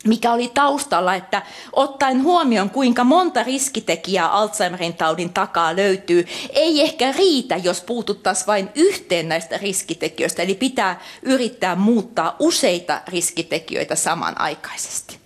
[0.06, 7.12] mikä oli taustalla, että ottaen huomioon kuinka monta riskitekijää Alzheimerin taudin takaa löytyy, ei ehkä
[7.12, 15.21] riitä, jos puututtaisiin vain yhteen näistä riskitekijöistä, eli pitää yrittää muuttaa useita riskitekijöitä samanaikaisesti.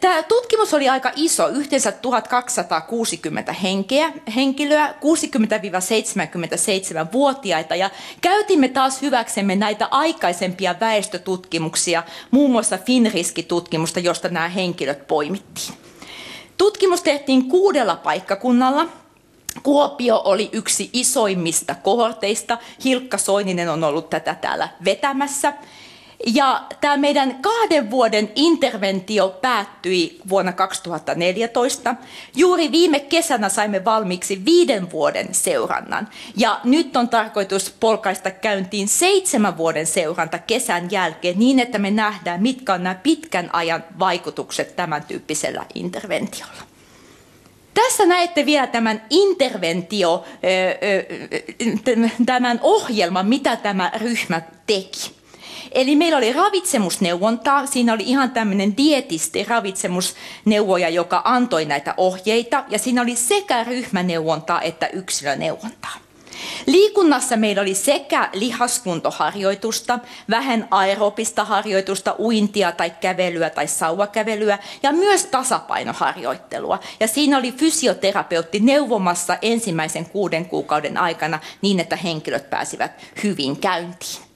[0.00, 9.88] Tämä tutkimus oli aika iso, yhteensä 1260 henkeä, henkilöä, 60-77-vuotiaita ja käytimme taas hyväksemme näitä
[9.90, 15.74] aikaisempia väestötutkimuksia, muun muassa Finriski-tutkimusta, josta nämä henkilöt poimittiin.
[16.58, 18.86] Tutkimus tehtiin kuudella paikkakunnalla.
[19.62, 22.58] Kuopio oli yksi isoimmista kohorteista.
[22.84, 25.52] Hilkka Soininen on ollut tätä täällä vetämässä.
[26.26, 31.94] Ja tämä meidän kahden vuoden interventio päättyi vuonna 2014.
[32.36, 36.08] Juuri viime kesänä saimme valmiiksi viiden vuoden seurannan.
[36.36, 42.42] Ja nyt on tarkoitus polkaista käyntiin seitsemän vuoden seuranta kesän jälkeen niin, että me nähdään,
[42.42, 46.62] mitkä on nämä pitkän ajan vaikutukset tämän tyyppisellä interventiolla.
[47.74, 50.24] Tässä näette vielä tämän interventio,
[52.26, 55.19] tämän ohjelman, mitä tämä ryhmä teki.
[55.72, 62.78] Eli meillä oli ravitsemusneuvontaa, siinä oli ihan tämmöinen dietisti ravitsemusneuvoja, joka antoi näitä ohjeita, ja
[62.78, 65.96] siinä oli sekä ryhmäneuvontaa että yksilöneuvontaa.
[66.66, 69.98] Liikunnassa meillä oli sekä lihaskuntoharjoitusta,
[70.30, 76.80] vähän aerobista harjoitusta, uintia tai kävelyä tai sauvakävelyä ja myös tasapainoharjoittelua.
[77.00, 82.92] Ja siinä oli fysioterapeutti neuvomassa ensimmäisen kuuden kuukauden aikana niin, että henkilöt pääsivät
[83.22, 84.29] hyvin käyntiin.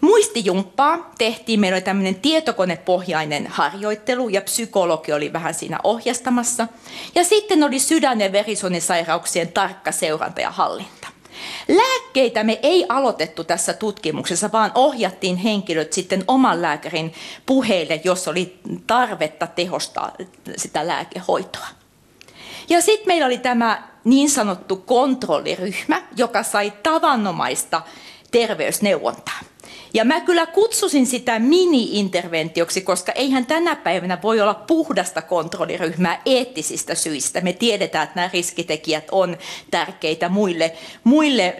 [0.00, 6.68] Muistijumppaa tehtiin, meillä oli tämmöinen tietokonepohjainen harjoittelu ja psykologi oli vähän siinä ohjastamassa.
[7.14, 11.08] Ja sitten oli sydän- ja verisuonisairauksien tarkka seuranta ja hallinta.
[11.68, 17.14] Lääkkeitä me ei aloitettu tässä tutkimuksessa, vaan ohjattiin henkilöt sitten oman lääkärin
[17.46, 20.12] puheille, jos oli tarvetta tehostaa
[20.56, 21.66] sitä lääkehoitoa.
[22.68, 27.82] Ja sitten meillä oli tämä niin sanottu kontrolliryhmä, joka sai tavanomaista
[28.30, 29.40] terveysneuvontaa.
[29.94, 36.94] Ja mä kyllä kutsusin sitä mini-interventioksi, koska eihän tänä päivänä voi olla puhdasta kontrolliryhmää eettisistä
[36.94, 37.40] syistä.
[37.40, 39.36] Me tiedetään, että nämä riskitekijät on
[39.70, 40.72] tärkeitä muille,
[41.04, 41.56] muille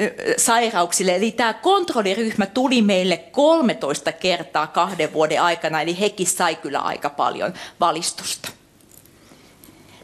[0.00, 1.16] ö, sairauksille.
[1.16, 7.10] Eli tämä kontrolliryhmä tuli meille 13 kertaa kahden vuoden aikana, eli hekin sai kyllä aika
[7.10, 8.59] paljon valistusta.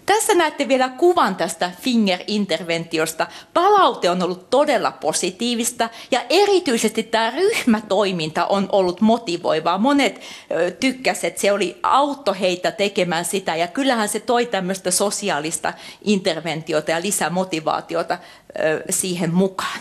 [0.06, 3.26] Tässä näette vielä kuvan tästä Finger-interventiosta.
[3.54, 9.78] Palaute on ollut todella positiivista ja erityisesti tämä ryhmätoiminta on ollut motivoivaa.
[9.78, 10.20] Monet
[10.80, 15.72] tykkäsivät, että se oli auto heitä tekemään sitä ja kyllähän se toi tämmöistä sosiaalista
[16.04, 18.18] interventiota ja lisämotivaatiota
[18.90, 19.80] siihen mukaan.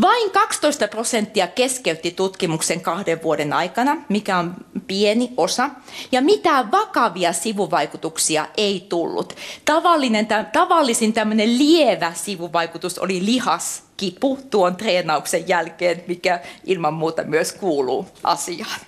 [0.00, 4.54] Vain 12 prosenttia keskeytti tutkimuksen kahden vuoden aikana, mikä on
[4.86, 5.70] pieni osa,
[6.12, 9.34] ja mitään vakavia sivuvaikutuksia ei tullut.
[9.64, 18.06] Tavallinen, tavallisin tämmöinen lievä sivuvaikutus oli lihaskipu tuon treenauksen jälkeen, mikä ilman muuta myös kuuluu
[18.24, 18.80] asiaan.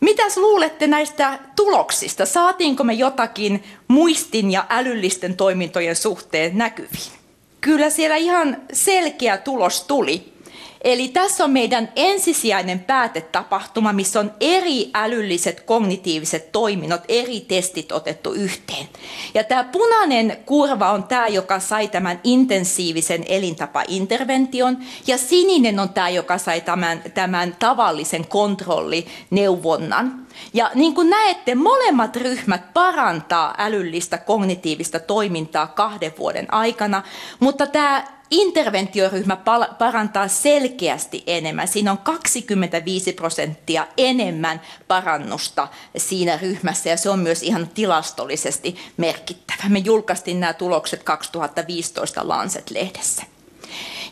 [0.00, 2.26] Mitäs luulette näistä tuloksista?
[2.26, 7.25] Saatiinko me jotakin muistin ja älyllisten toimintojen suhteen näkyviin?
[7.60, 10.35] Kyllä siellä ihan selkeä tulos tuli.
[10.84, 18.32] Eli tässä on meidän ensisijainen päätetapahtuma, missä on eri älylliset kognitiiviset toiminnot, eri testit otettu
[18.32, 18.88] yhteen.
[19.34, 26.08] Ja tämä punainen kurva on tämä, joka sai tämän intensiivisen elintapaintervention, ja sininen on tämä,
[26.08, 30.26] joka sai tämän, tämän tavallisen kontrollineuvonnan.
[30.54, 37.02] Ja niin kuin näette, molemmat ryhmät parantaa älyllistä kognitiivista toimintaa kahden vuoden aikana,
[37.40, 39.36] mutta tämä interventioryhmä
[39.78, 41.68] parantaa selkeästi enemmän.
[41.68, 49.68] Siinä on 25 prosenttia enemmän parannusta siinä ryhmässä ja se on myös ihan tilastollisesti merkittävä.
[49.68, 53.22] Me julkaistiin nämä tulokset 2015 Lancet-lehdessä.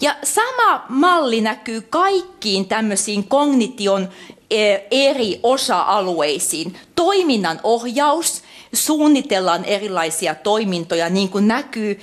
[0.00, 4.08] Ja sama malli näkyy kaikkiin tämmöisiin kognition
[4.50, 6.78] e, eri osa-alueisiin.
[6.94, 8.42] Toiminnan ohjaus,
[8.76, 12.00] suunnitellaan erilaisia toimintoja, niin kuin näkyy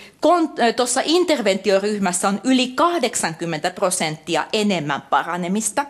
[0.75, 5.85] tuossa interventioryhmässä on yli 80 prosenttia enemmän paranemista.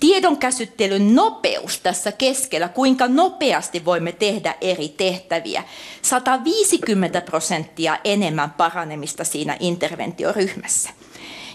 [0.00, 5.64] tiedonkäsittelyn nopeus tässä keskellä, kuinka nopeasti voimme tehdä eri tehtäviä.
[6.02, 10.90] 150 prosenttia enemmän paranemista siinä interventioryhmässä.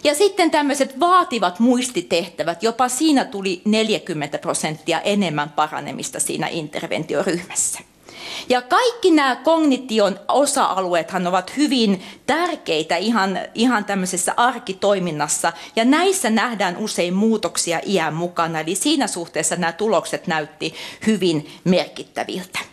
[0.03, 7.79] Ja sitten tämmöiset vaativat muistitehtävät, jopa siinä tuli 40 prosenttia enemmän paranemista siinä interventioryhmässä.
[8.49, 16.77] Ja kaikki nämä kognition osa-alueethan ovat hyvin tärkeitä ihan, ihan tämmöisessä arkitoiminnassa, ja näissä nähdään
[16.77, 20.73] usein muutoksia iän mukana, eli siinä suhteessa nämä tulokset näytti
[21.07, 22.70] hyvin merkittäviltä.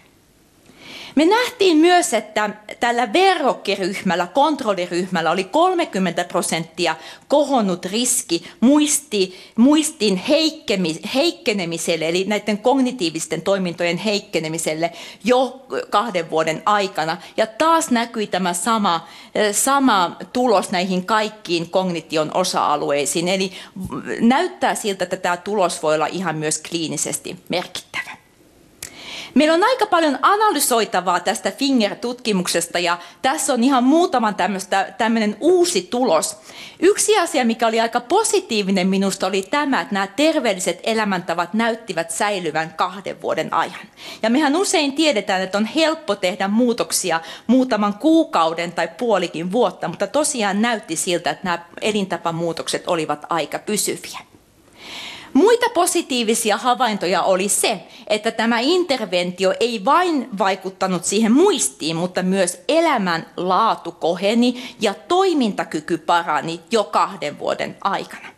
[1.15, 2.51] Me nähtiin myös, että
[2.81, 6.97] tällä verrokkiryhmällä, kontrolliryhmällä oli 30 prosenttia
[7.29, 10.23] kohonnut riski muisti, muistin
[11.15, 14.93] heikkenemiselle, eli näiden kognitiivisten toimintojen heikkenemiselle
[15.25, 17.17] jo kahden vuoden aikana.
[17.37, 19.09] Ja taas näkyi tämä sama,
[19.53, 23.29] sama tulos näihin kaikkiin kognition osa-alueisiin.
[23.29, 23.53] Eli
[24.21, 28.18] näyttää siltä, että tämä tulos voi olla ihan myös kliinisesti merkittävä.
[29.39, 34.37] Meillä on aika paljon analysoitavaa tästä Finger-tutkimuksesta ja tässä on ihan muutaman
[34.99, 36.37] tämmöinen uusi tulos.
[36.81, 42.75] Yksi asia, mikä oli aika positiivinen minusta, oli tämä, että nämä terveelliset elämäntavat näyttivät säilyvän
[42.77, 43.89] kahden vuoden ajan.
[44.23, 50.07] Ja mehän usein tiedetään, että on helppo tehdä muutoksia muutaman kuukauden tai puolikin vuotta, mutta
[50.07, 54.38] tosiaan näytti siltä, että nämä elintapamuutokset olivat aika pysyviä.
[55.39, 62.63] Muita positiivisia havaintoja oli se, että tämä interventio ei vain vaikuttanut siihen muistiin, mutta myös
[62.69, 68.38] elämän laatu koheni ja toimintakyky parani jo kahden vuoden aikana.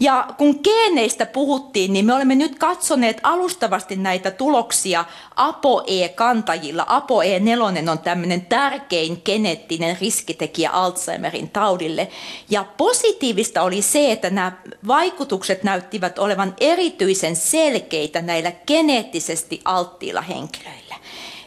[0.00, 5.04] Ja kun geeneistä puhuttiin, niin me olemme nyt katsoneet alustavasti näitä tuloksia
[5.36, 6.86] ApoE-kantajilla.
[6.88, 12.08] ApoE4 on tämmöinen tärkein geneettinen riskitekijä Alzheimerin taudille.
[12.50, 14.52] Ja positiivista oli se, että nämä
[14.86, 20.79] vaikutukset näyttivät olevan erityisen selkeitä näillä geneettisesti alttiilla henkilöillä.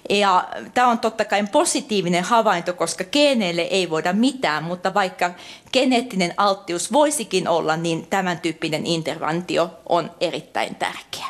[0.09, 5.31] Ja tämä on totta kai positiivinen havainto, koska geeneille ei voida mitään, mutta vaikka
[5.73, 11.25] geneettinen alttius voisikin olla, niin tämän tyyppinen interventio on erittäin tärkeä.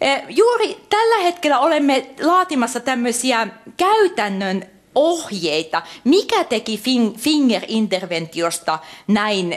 [0.00, 6.80] E, juuri tällä hetkellä olemme laatimassa tämmöisiä käytännön ohjeita, mikä teki
[7.18, 8.78] Finger-interventiosta
[9.08, 9.56] näin,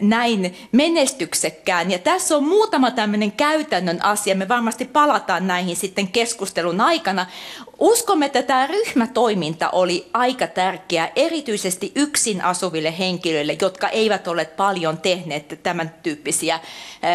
[0.00, 1.90] näin menestyksekkään.
[1.90, 7.26] Ja tässä on muutama tämmöinen käytännön asia, me varmasti palataan näihin sitten keskustelun aikana.
[7.78, 14.98] Uskomme, että tämä ryhmätoiminta oli aika tärkeä, erityisesti yksin asuville henkilöille, jotka eivät ole paljon
[14.98, 16.60] tehneet tämän tyyppisiä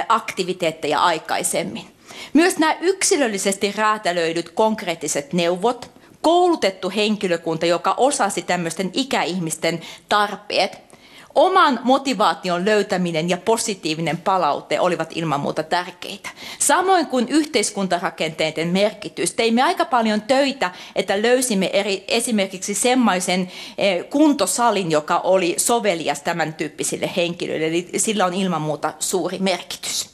[0.09, 1.85] aktiviteetteja aikaisemmin.
[2.33, 10.89] Myös nämä yksilöllisesti räätälöidyt konkreettiset neuvot, koulutettu henkilökunta, joka osasi tämmöisten ikäihmisten tarpeet.
[11.35, 16.29] Oman motivaation löytäminen ja positiivinen palaute olivat ilman muuta tärkeitä.
[16.59, 19.33] Samoin kuin yhteiskuntarakenteiden merkitys.
[19.33, 26.53] Teimme aika paljon töitä, että löysimme eri, esimerkiksi semmoisen eh, kuntosalin, joka oli sovelias tämän
[26.53, 27.67] tyyppisille henkilöille.
[27.67, 30.09] Eli sillä on ilman muuta suuri merkitys.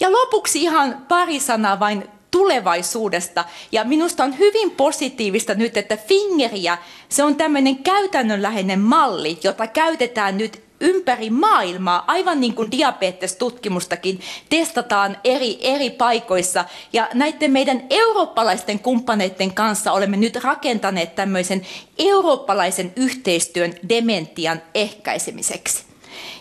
[0.00, 3.44] Ja lopuksi ihan pari sanaa vain tulevaisuudesta.
[3.72, 10.38] Ja minusta on hyvin positiivista nyt, että Fingeriä, se on tämmöinen käytännönläheinen malli, jota käytetään
[10.38, 16.64] nyt ympäri maailmaa, aivan niin kuin diabetestutkimustakin testataan eri, eri paikoissa.
[16.92, 21.66] Ja näiden meidän eurooppalaisten kumppaneiden kanssa olemme nyt rakentaneet tämmöisen
[21.98, 25.87] eurooppalaisen yhteistyön dementian ehkäisemiseksi.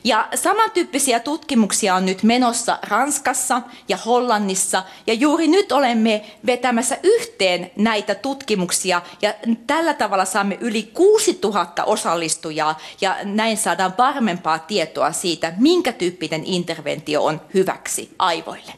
[0.03, 4.83] Ja samantyyppisiä tutkimuksia on nyt menossa Ranskassa ja Hollannissa.
[5.07, 9.01] Ja juuri nyt olemme vetämässä yhteen näitä tutkimuksia.
[9.21, 9.33] Ja
[9.67, 12.79] tällä tavalla saamme yli 6000 osallistujaa.
[13.01, 18.73] Ja näin saadaan varmempaa tietoa siitä, minkä tyyppinen interventio on hyväksi aivoille.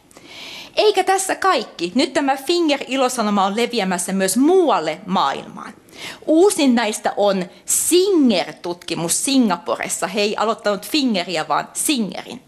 [0.75, 1.91] Eikä tässä kaikki.
[1.95, 5.73] Nyt tämä Finger-ilosanoma on leviämässä myös muualle maailmaan.
[6.25, 10.07] Uusin näistä on Singer-tutkimus Singaporessa.
[10.07, 12.41] He ei aloittanut Fingeria, vaan Singerin.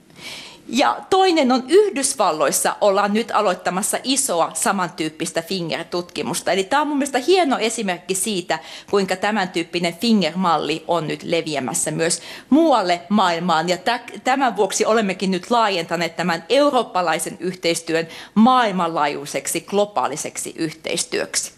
[0.67, 6.51] Ja toinen on Yhdysvalloissa ollaan nyt aloittamassa isoa samantyyppistä Finger-tutkimusta.
[6.51, 11.91] Eli tämä on mun mielestä hieno esimerkki siitä, kuinka tämän tyyppinen Finger-malli on nyt leviämässä
[11.91, 13.69] myös muualle maailmaan.
[13.69, 13.77] Ja
[14.23, 21.51] tämän vuoksi olemmekin nyt laajentaneet tämän eurooppalaisen yhteistyön maailmanlaajuiseksi globaaliseksi yhteistyöksi.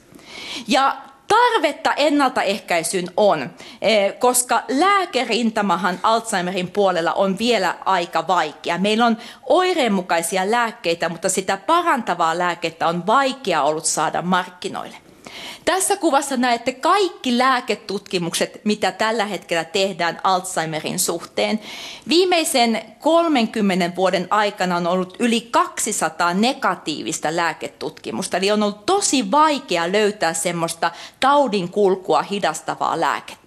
[0.67, 0.97] Ja
[1.33, 3.49] Tarvetta ennaltaehkäisyyn on,
[3.81, 8.77] eh, koska lääkerintamahan Alzheimerin puolella on vielä aika vaikea.
[8.77, 9.17] Meillä on
[9.49, 15.02] oireenmukaisia lääkkeitä, mutta sitä parantavaa lääkettä on vaikea ollut saada markkinoille.
[15.65, 21.59] Tässä kuvassa näette kaikki lääketutkimukset, mitä tällä hetkellä tehdään Alzheimerin suhteen.
[22.09, 29.91] Viimeisen 30 vuoden aikana on ollut yli 200 negatiivista lääketutkimusta, eli on ollut tosi vaikea
[29.91, 33.42] löytää semmoista taudin kulkua hidastavaa lääkettä.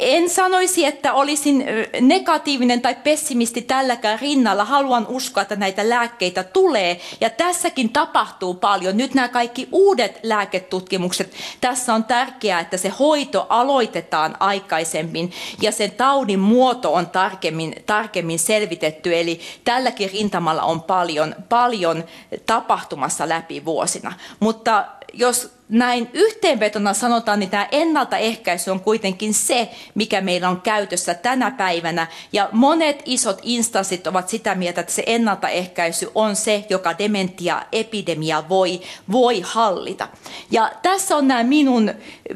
[0.00, 1.64] En sanoisi, että olisin
[2.00, 4.64] negatiivinen tai pessimisti tälläkään rinnalla.
[4.64, 7.00] Haluan uskoa, että näitä lääkkeitä tulee.
[7.20, 8.96] Ja tässäkin tapahtuu paljon.
[8.96, 11.32] Nyt nämä kaikki uudet lääketutkimukset.
[11.60, 15.32] Tässä on tärkeää, että se hoito aloitetaan aikaisemmin
[15.62, 19.18] ja sen taudin muoto on tarkemmin, tarkemmin selvitetty.
[19.18, 22.04] Eli tälläkin rintamalla on paljon, paljon
[22.46, 24.12] tapahtumassa läpi vuosina.
[24.40, 31.14] Mutta jos näin yhteenvetona sanotaan, niin tämä ennaltaehkäisy on kuitenkin se, mikä meillä on käytössä
[31.14, 32.06] tänä päivänä.
[32.32, 38.80] Ja monet isot instanssit ovat sitä mieltä, että se ennaltaehkäisy on se, joka dementia-epidemia voi,
[39.12, 40.08] voi hallita.
[40.50, 41.90] Ja tässä on nämä minun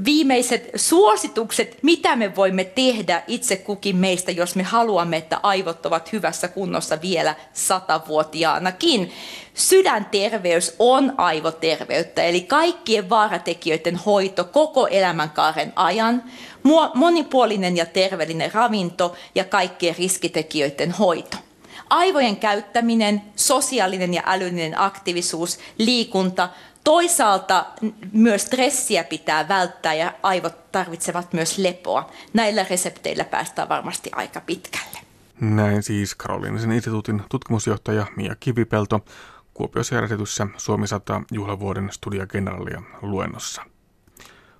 [0.04, 6.12] viimeiset suositukset, mitä me voimme tehdä itse kukin meistä, jos me haluamme, että aivot ovat
[6.12, 9.12] hyvässä kunnossa vielä satavuotiaanakin.
[9.54, 16.22] Sydänterveys on aivoterveyttä, eli kaikkien vaaratekijöiden hoito koko elämänkaaren ajan,
[16.94, 21.36] monipuolinen ja terveellinen ravinto ja kaikkien riskitekijöiden hoito.
[21.90, 26.48] Aivojen käyttäminen, sosiaalinen ja älyllinen aktiivisuus, liikunta,
[26.84, 27.66] toisaalta
[28.12, 32.10] myös stressiä pitää välttää ja aivot tarvitsevat myös lepoa.
[32.32, 34.98] Näillä resepteillä päästään varmasti aika pitkälle.
[35.40, 39.00] Näin siis Karolinisen instituutin tutkimusjohtaja Mia Kivipelto
[39.54, 43.62] Kuopiossa järjestetyssä Suomi 100 juhlavuoden Studia Generalia luennossa.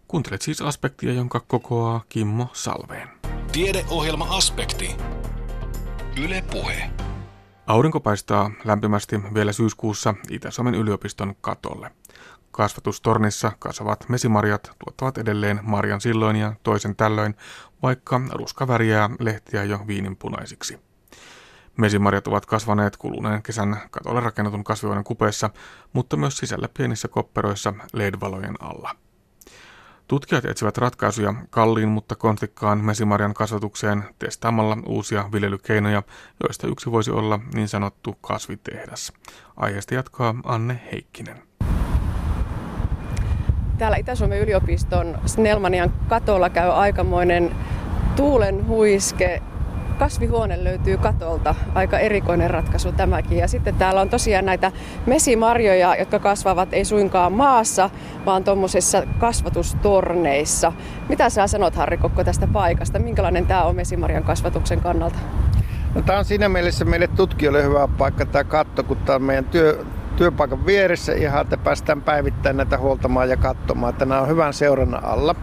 [0.09, 3.09] Kuuntelet siis aspektia, jonka kokoaa Kimmo Salveen.
[3.53, 4.97] Tiedeohjelma Aspekti.
[6.24, 6.90] Yle Puhe.
[7.66, 11.90] Aurinko paistaa lämpimästi vielä syyskuussa Itä-Suomen yliopiston katolle.
[12.51, 17.34] Kasvatustornissa kasvavat mesimarjat tuottavat edelleen marjan silloin ja toisen tällöin,
[17.82, 20.78] vaikka ruska värjää lehtiä jo viininpunaisiksi.
[21.77, 25.51] Mesimarjat ovat kasvaneet kuluneen kesän katolle rakennetun kasvihuoneen kupeessa,
[25.93, 28.91] mutta myös sisällä pienissä kopperoissa LED-valojen alla.
[30.09, 36.03] Tutkijat etsivät ratkaisuja kalliin, mutta konstikkaan mesimarjan kasvatukseen testaamalla uusia viljelykeinoja,
[36.43, 39.12] joista yksi voisi olla niin sanottu kasvitehdas.
[39.57, 41.43] Aiheesta jatkaa Anne Heikkinen.
[43.79, 47.57] Täällä Itä-Suomen yliopiston Snellmanian katolla käy aikamoinen
[48.16, 49.43] tuulen huiske
[49.99, 51.55] kasvihuone löytyy katolta.
[51.74, 53.38] Aika erikoinen ratkaisu tämäkin.
[53.38, 54.72] Ja sitten täällä on tosiaan näitä
[55.07, 57.90] mesimarjoja, jotka kasvavat ei suinkaan maassa,
[58.26, 60.72] vaan tuommoisissa kasvatustorneissa.
[61.09, 62.99] Mitä sä sanot Harri Kokko tästä paikasta?
[62.99, 65.18] Minkälainen tämä on mesimarjan kasvatuksen kannalta?
[65.95, 69.45] No, tämä on siinä mielessä meille tutkijoille hyvä paikka tämä katto, kun tämä on meidän
[69.45, 69.84] työ,
[70.16, 75.05] työpaikan vieressä ihan, että päästään päivittäin näitä huoltamaan ja katsomaan, että nämä on hyvän seurannan
[75.05, 75.34] alla.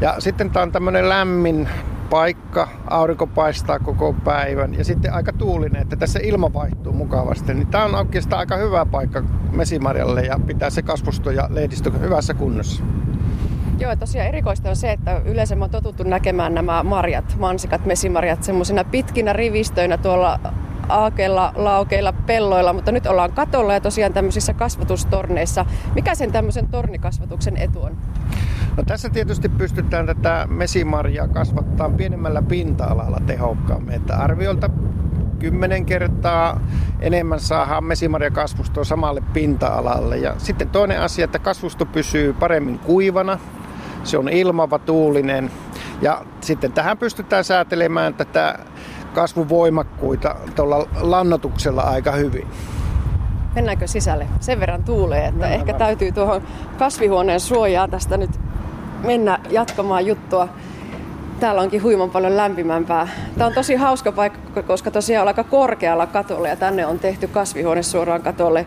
[0.00, 1.68] Ja sitten tämä on tämmöinen lämmin
[2.10, 7.54] paikka, aurinko paistaa koko päivän ja sitten aika tuulinen, että tässä ilma vaihtuu mukavasti.
[7.54, 12.34] Niin tämä on oikeastaan aika hyvä paikka mesimarjalle ja pitää se kasvusto ja lehdistö hyvässä
[12.34, 12.82] kunnossa.
[13.78, 18.84] Joo, tosiaan erikoista on se, että yleensä on totuttu näkemään nämä marjat, mansikat, mesimarjat semmoisina
[18.84, 20.40] pitkinä rivistöinä tuolla
[20.88, 25.66] aakeilla, laukeilla, pelloilla, mutta nyt ollaan katolla ja tosiaan tämmöisissä kasvatustorneissa.
[25.94, 27.96] Mikä sen tämmöisen tornikasvatuksen etu on?
[28.76, 33.94] No tässä tietysti pystytään tätä mesimarjaa kasvattaa pienemmällä pinta-alalla tehokkaammin.
[33.94, 34.70] Että arviolta
[35.38, 36.60] 10 kertaa
[37.00, 40.16] enemmän saadaan mesimarja kasvustoa samalle pinta-alalle.
[40.16, 43.38] Ja sitten toinen asia, että kasvusto pysyy paremmin kuivana,
[44.04, 45.50] se on ilmava, tuulinen.
[46.02, 48.58] Ja sitten tähän pystytään säätelemään tätä
[49.14, 52.46] kasvuvoimakkuita tuolla lannotuksella aika hyvin.
[53.54, 54.26] Mennäänkö sisälle?
[54.40, 56.42] Sen verran tuulee, että Mennään ehkä täytyy tuohon
[56.78, 58.30] kasvihuoneen suojaan tästä nyt
[59.04, 60.48] mennä jatkamaan juttua.
[61.40, 63.08] Täällä onkin huiman paljon lämpimämpää.
[63.38, 67.26] Tämä on tosi hauska paikka, koska tosiaan on aika korkealla katolla ja tänne on tehty
[67.26, 68.66] kasvihuone suoraan katolle.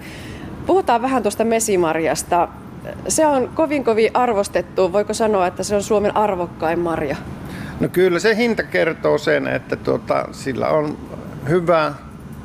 [0.66, 2.48] Puhutaan vähän tuosta mesimarjasta.
[3.08, 4.94] Se on kovin kovin arvostettu.
[4.94, 7.16] Voiko sanoa, että se on Suomen arvokkain marja?
[7.82, 10.98] No kyllä se hinta kertoo sen, että tuota, sillä on
[11.50, 11.94] hyvä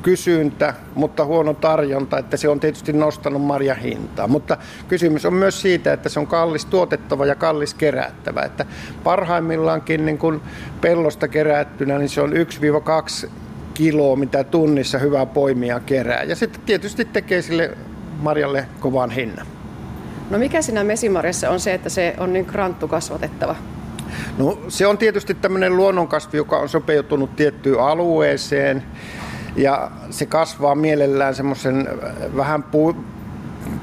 [0.01, 4.27] kysyntä, mutta huono tarjonta, että se on tietysti nostanut marjan hintaa.
[4.27, 4.57] Mutta
[4.87, 8.41] kysymys on myös siitä, että se on kallis tuotettava ja kallis kerättävä.
[8.41, 8.65] Että
[9.03, 10.41] parhaimmillaankin niin kun
[10.81, 12.33] pellosta kerättynä, niin se on
[13.25, 13.29] 1-2
[13.73, 16.23] kiloa, mitä tunnissa hyvää poimia kerää.
[16.23, 17.77] Ja sitten tietysti tekee sille
[18.21, 19.47] marjalle kovan hinnan.
[20.29, 23.55] No mikä siinä mesimarjassa on se, että se on niin kranttu kasvatettava?
[24.37, 28.83] No se on tietysti tämmöinen luonnonkasvi, joka on sopeutunut tiettyyn alueeseen.
[29.55, 31.89] Ja se kasvaa mielellään semmoisen
[32.35, 32.95] vähän pu,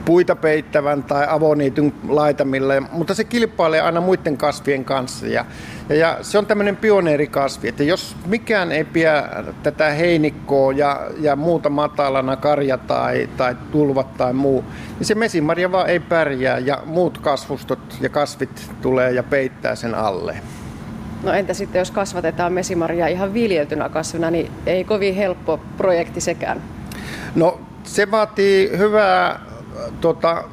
[0.04, 5.26] puita peittävän tai avoniityn laitamille, mutta se kilpailee aina muiden kasvien kanssa.
[5.26, 5.44] Ja,
[5.88, 11.36] ja, ja se on tämmöinen pioneerikasvi, että jos mikään ei pidä tätä heinikkoa ja, ja
[11.36, 14.64] muuta matalana, karja tai, tai tulvat tai muu,
[14.98, 19.94] niin se mesimarja vaan ei pärjää ja muut kasvustot ja kasvit tulee ja peittää sen
[19.94, 20.36] alle.
[21.22, 26.62] No entä sitten, jos kasvatetaan mesimarjaa ihan viljeltynä kasvina, niin ei kovin helppo projekti sekään?
[27.34, 29.40] No se vaatii hyvää
[30.00, 30.44] tota,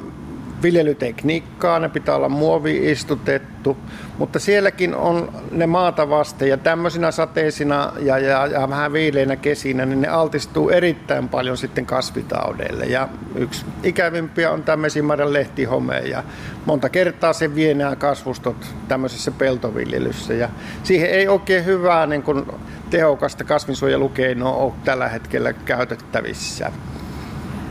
[0.63, 3.77] viljelytekniikkaa, ne pitää olla muovi-istutettu,
[4.17, 9.85] mutta sielläkin on ne maata vasten ja tämmöisinä sateisina ja, ja, ja vähän viileinä kesinä,
[9.85, 12.85] niin ne altistuu erittäin paljon sitten kasvitaudeille.
[12.85, 16.23] Ja yksi ikävimpiä on tämä esimerkiksi lehtihome ja
[16.65, 20.49] monta kertaa se vie nämä kasvustot tämmöisessä peltoviljelyssä ja
[20.83, 22.45] siihen ei oikein hyvää niin kuin
[22.89, 26.71] tehokasta kasvinsuojelukeinoa ole tällä hetkellä käytettävissä.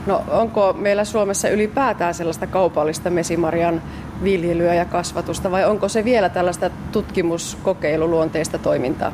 [0.06, 3.82] No onko meillä Suomessa ylipäätään sellaista kaupallista mesimarjan
[4.24, 9.12] viljelyä ja kasvatusta vai onko se vielä tällaista tutkimuskokeiluluonteista toimintaa?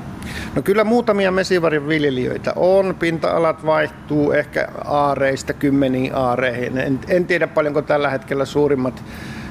[0.55, 2.95] No kyllä muutamia mesimarjan viljelijöitä on.
[2.99, 6.78] Pinta-alat vaihtuu ehkä aareista kymmeniin aareihin.
[6.78, 9.05] En, en tiedä paljonko tällä hetkellä suurimmat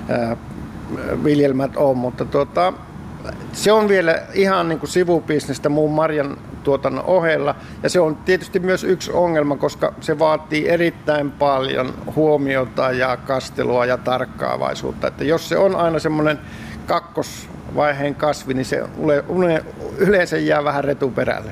[0.09, 0.37] ää,
[1.23, 2.73] viljelmät on, mutta tuota,
[3.53, 7.55] se on vielä ihan niin kuin sivubisnestä muun marjan tuotannon ohella.
[7.83, 13.85] Ja se on tietysti myös yksi ongelma, koska se vaatii erittäin paljon huomiota ja kastelua
[13.85, 15.07] ja tarkkaavaisuutta.
[15.07, 16.39] Että jos se on aina semmoinen
[16.85, 18.83] kakkosvaiheen kasvi, niin se
[19.97, 21.51] yleensä jää vähän retuperälle.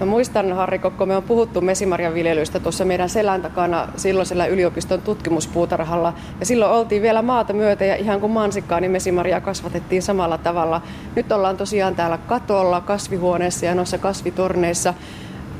[0.00, 5.02] Mä muistan, Harri Kokko, me on puhuttu mesimarjan viljelystä tuossa meidän selän takana silloisella yliopiston
[5.02, 6.12] tutkimuspuutarhalla.
[6.40, 10.82] Ja silloin oltiin vielä maata myötä ja ihan kuin mansikkaa, niin mesimarjaa kasvatettiin samalla tavalla.
[11.16, 14.94] Nyt ollaan tosiaan täällä katolla, kasvihuoneessa ja noissa kasvitorneissa.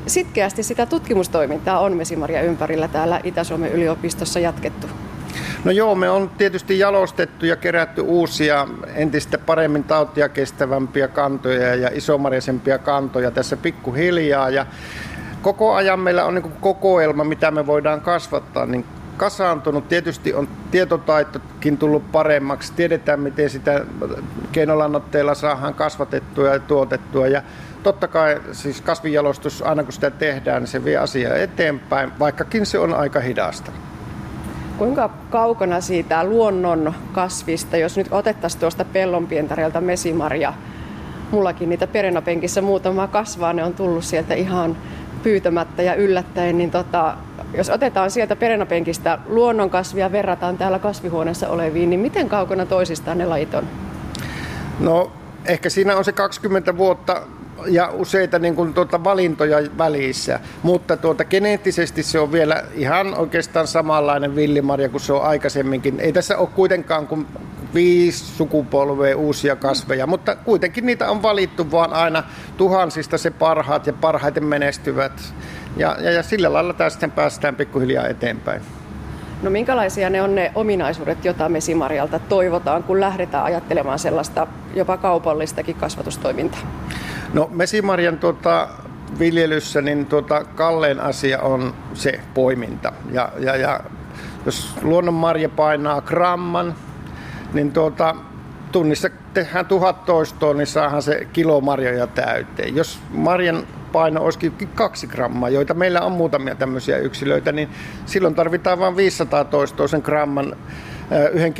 [0.07, 4.87] Sitkeästi sitä tutkimustoimintaa on mesimarja ympärillä täällä Itä-Suomen yliopistossa jatkettu.
[5.63, 11.89] No joo, me on tietysti jalostettu ja kerätty uusia entistä paremmin tautia kestävämpiä kantoja ja
[11.93, 14.49] isomarjaisempia kantoja tässä pikkuhiljaa.
[14.49, 14.65] Ja
[15.41, 18.85] koko ajan meillä on niin kokoelma, mitä me voidaan kasvattaa, niin
[19.17, 19.87] kasaantunut.
[19.87, 22.73] Tietysti on tietotaitokin tullut paremmaksi.
[22.73, 23.85] Tiedetään, miten sitä
[24.51, 27.27] keinolannoitteilla saadaan kasvatettua ja tuotettua.
[27.27, 27.41] Ja
[27.83, 32.79] totta kai siis kasvijalostus, aina kun sitä tehdään, niin se vie asiaa eteenpäin, vaikkakin se
[32.79, 33.71] on aika hidasta.
[34.81, 40.53] Kuinka kaukana siitä luonnon kasvista, jos nyt otettaisiin tuosta pellonpientareelta mesimarja,
[41.31, 44.77] mullakin niitä perenapenkissä muutama kasvaa, ne on tullut sieltä ihan
[45.23, 47.17] pyytämättä ja yllättäen, niin tota,
[47.53, 53.53] jos otetaan sieltä perenapenkistä luonnonkasvia, verrataan täällä kasvihuoneessa oleviin, niin miten kaukana toisistaan ne lajit
[53.53, 53.67] on?
[54.79, 55.11] No
[55.45, 57.21] ehkä siinä on se 20 vuotta
[57.67, 63.67] ja useita niin kuin, tuota, valintoja välissä, mutta tuota, geneettisesti se on vielä ihan oikeastaan
[63.67, 65.99] samanlainen villimarja kuin se on aikaisemminkin.
[65.99, 67.27] Ei tässä ole kuitenkaan kuin
[67.73, 72.23] viisi sukupolvea uusia kasveja, mutta kuitenkin niitä on valittu vaan aina
[72.57, 75.33] tuhansista se parhaat ja parhaiten menestyvät.
[75.77, 78.61] Ja, ja, ja sillä lailla tästä päästään pikkuhiljaa eteenpäin.
[79.41, 85.75] No minkälaisia ne on ne ominaisuudet, joita mesimarjalta toivotaan, kun lähdetään ajattelemaan sellaista jopa kaupallistakin
[85.75, 86.59] kasvatustoimintaa?
[87.33, 88.67] No mesimarjan tuota,
[89.19, 92.93] viljelyssä niin tuota, kallein asia on se poiminta.
[93.11, 93.79] Ja, ja, ja
[94.45, 96.75] jos luonnonmarja painaa gramman,
[97.53, 98.15] niin tuota,
[98.71, 102.75] tunnissa tehdään tuhat toistoa, niin saahan se kilo marjoja täyteen.
[102.75, 107.69] Jos marjan paino olisikin kaksi grammaa, joita meillä on muutamia tämmöisiä yksilöitä, niin
[108.05, 110.55] silloin tarvitaan vain 500 toistoa sen gramman
[111.33, 111.53] yhden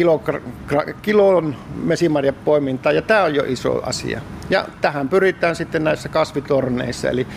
[1.01, 4.21] kilon mesimarjapoimintaa, ja tämä on jo iso asia.
[4.49, 7.27] Ja tähän pyritään sitten näissä kasvitorneissa, eli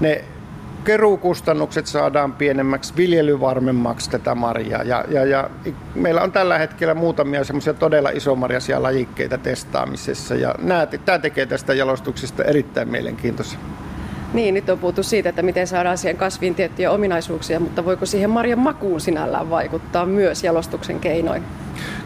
[0.00, 0.24] ne
[0.84, 4.82] keruukustannukset saadaan pienemmäksi, viljely varmemmaksi tätä marjaa.
[4.82, 5.50] Ja, ja, ja
[5.94, 11.74] meillä on tällä hetkellä muutamia semmoisia todella isomarjaisia lajikkeita testaamisessa, ja nämä, tämä tekee tästä
[11.74, 13.58] jalostuksesta erittäin mielenkiintoista.
[14.34, 18.30] Niin, nyt on puhuttu siitä, että miten saadaan siihen kasviin tiettyjä ominaisuuksia, mutta voiko siihen
[18.30, 21.42] marjan makuun sinällään vaikuttaa myös jalostuksen keinoin?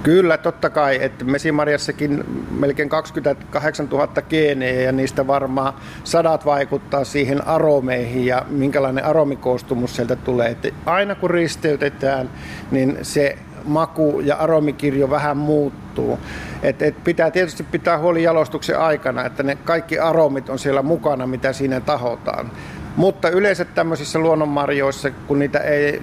[0.03, 0.99] Kyllä, totta kai.
[1.03, 9.05] Että mesimarjassakin melkein 28 000 geenejä ja niistä varmaan sadat vaikuttaa siihen aromeihin ja minkälainen
[9.05, 10.51] aromikoostumus sieltä tulee.
[10.51, 12.31] Että aina kun risteytetään,
[12.71, 16.19] niin se maku ja aromikirjo vähän muuttuu.
[16.63, 21.27] Et, et pitää tietysti pitää huoli jalostuksen aikana, että ne kaikki aromit on siellä mukana,
[21.27, 22.51] mitä siinä tahotaan.
[22.97, 26.03] Mutta yleensä tämmöisissä luonnonmarjoissa, kun niitä ei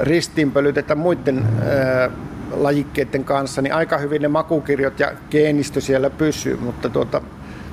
[0.00, 2.10] ristiinpölytetä muiden ää,
[2.52, 7.20] lajikkeiden kanssa, niin aika hyvin ne makukirjot ja geenistö siellä pysyy, mutta tuota,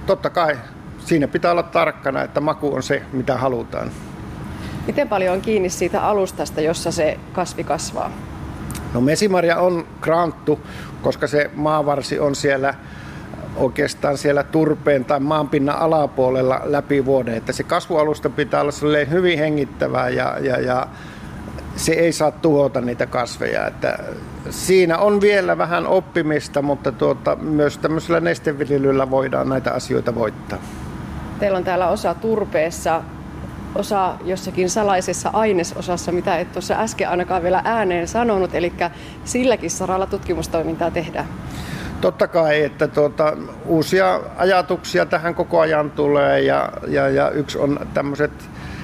[0.05, 0.57] totta kai
[1.05, 3.91] siinä pitää olla tarkkana, että maku on se, mitä halutaan.
[4.87, 8.11] Miten paljon on kiinni siitä alustasta, jossa se kasvi kasvaa?
[8.93, 10.59] No mesimarja on kranttu,
[11.01, 12.73] koska se maavarsi on siellä
[13.55, 17.33] oikeastaan siellä turpeen tai maanpinnan alapuolella läpi vuoden.
[17.35, 18.71] Että se kasvualusta pitää olla
[19.09, 20.87] hyvin hengittävää ja, ja, ja
[21.75, 23.67] se ei saa tuhota niitä kasveja.
[23.67, 23.99] Että
[24.49, 30.59] siinä on vielä vähän oppimista, mutta tuota, myös tämmöisellä nesteviljelyllä voidaan näitä asioita voittaa.
[31.39, 33.01] Teillä on täällä osa turpeessa,
[33.75, 38.73] osa jossakin salaisessa ainesosassa, mitä et tuossa äsken ainakaan vielä ääneen sanonut, eli
[39.25, 41.27] silläkin saralla tutkimustoimintaa tehdään.
[42.01, 47.79] Totta kai, että tuota, uusia ajatuksia tähän koko ajan tulee ja, ja, ja yksi on
[47.93, 48.31] tämmöiset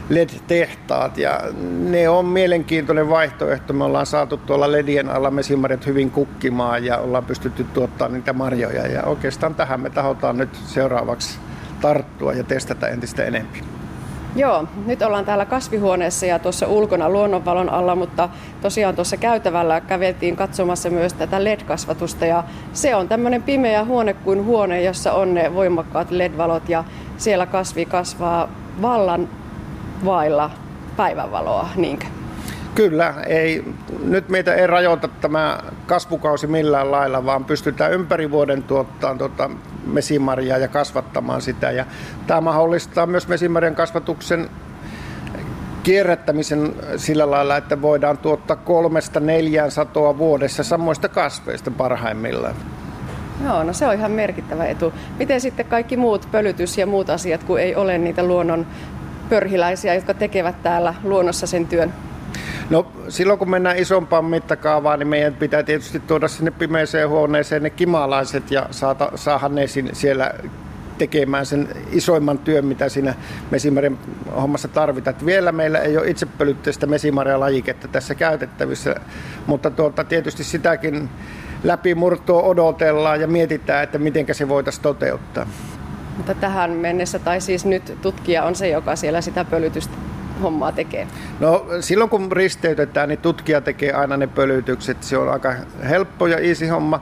[0.09, 1.41] LED-tehtaat ja
[1.79, 3.73] ne on mielenkiintoinen vaihtoehto.
[3.73, 8.87] Me ollaan saatu tuolla LEDien alla mesimarjat hyvin kukkimaan ja ollaan pystytty tuottaa niitä marjoja
[8.87, 11.39] ja oikeastaan tähän me tahotaan nyt seuraavaksi
[11.81, 13.77] tarttua ja testata entistä enemmän.
[14.35, 18.29] Joo, nyt ollaan täällä kasvihuoneessa ja tuossa ulkona luonnonvalon alla, mutta
[18.61, 24.45] tosiaan tuossa käytävällä käveltiin katsomassa myös tätä LED-kasvatusta ja se on tämmöinen pimeä huone kuin
[24.45, 26.83] huone, jossa on ne voimakkaat LED-valot ja
[27.17, 28.49] siellä kasvi kasvaa
[28.81, 29.29] vallan
[30.05, 30.49] vailla
[30.97, 32.05] päivänvaloa, niinkö?
[32.75, 33.63] Kyllä, ei,
[34.03, 39.49] nyt meitä ei rajoita tämä kasvukausi millään lailla, vaan pystytään ympäri vuoden tuottamaan tuota
[39.87, 41.71] mesimarjaa ja kasvattamaan sitä.
[41.71, 41.85] Ja
[42.27, 44.49] tämä mahdollistaa myös mesimarjan kasvatuksen
[45.83, 52.55] kierrättämisen sillä lailla, että voidaan tuottaa kolmesta neljään satoa vuodessa samoista kasveista parhaimmillaan.
[53.43, 54.93] Joo, no se on ihan merkittävä etu.
[55.19, 58.67] Miten sitten kaikki muut pölytys ja muut asiat, kun ei ole niitä luonnon
[59.29, 61.93] pörhiläisiä, jotka tekevät täällä luonnossa sen työn?
[62.69, 67.69] No silloin kun mennään isompaan mittakaavaan, niin meidän pitää tietysti tuoda sinne pimeeseen huoneeseen ne
[67.69, 70.33] kimalaiset ja saada, saada ne siellä
[70.97, 73.13] tekemään sen isoimman työn, mitä siinä
[73.51, 73.97] mesimarjan
[74.35, 75.11] hommassa tarvitaan.
[75.11, 76.87] Että vielä meillä ei ole itsepölytteistä
[77.37, 78.95] lajiketta tässä käytettävissä,
[79.47, 81.09] mutta tuota, tietysti sitäkin
[81.63, 85.47] läpimurtoa odotellaan ja mietitään, että miten se voitaisiin toteuttaa.
[86.17, 89.93] Mutta tähän mennessä, tai siis nyt tutkija on se, joka siellä sitä pölytystä
[90.41, 91.07] hommaa tekee?
[91.39, 95.03] No silloin kun risteytetään, niin tutkija tekee aina ne pölytykset.
[95.03, 95.53] Se on aika
[95.89, 97.01] helppo ja easy homma.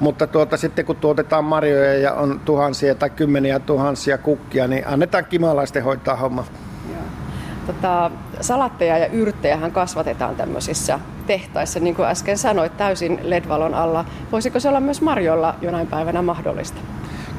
[0.00, 5.24] Mutta tuota, sitten kun tuotetaan marjoja ja on tuhansia tai kymmeniä tuhansia kukkia, niin annetaan
[5.24, 6.44] kimalaisten hoitaa homma.
[7.66, 8.10] Tota,
[8.40, 14.04] salatteja ja yrttejähän kasvatetaan tämmöisissä tehtaissa, niin kuin äsken sanoit, täysin ledvalon alla.
[14.32, 16.80] Voisiko se olla myös marjoilla jonain päivänä mahdollista?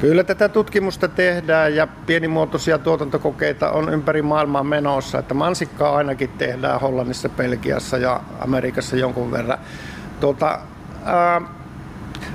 [0.04, 5.18] Kyllä tätä tutkimusta tehdään ja pienimuotoisia tuotantokokeita on ympäri maailmaa menossa.
[5.18, 9.58] Että mansikkaa ainakin tehdään Hollannissa, Belgiassa ja Amerikassa jonkun verran.
[10.20, 10.58] Tuota,
[11.04, 11.40] ää,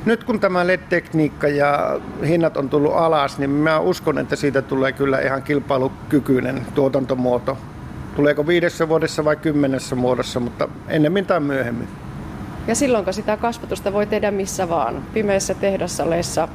[0.06, 4.92] nyt kun tämä LED-tekniikka ja hinnat on tullut alas, niin mä uskon, että siitä tulee
[4.92, 7.58] kyllä ihan kilpailukykyinen tuotantomuoto.
[8.16, 11.88] Tuleeko viidessä vuodessa vai kymmenessä muodossa, mutta ennemmin tai myöhemmin.
[12.68, 16.48] Ja silloin sitä kasvatusta voi tehdä missä vaan, pimeissä tehdassaleissa,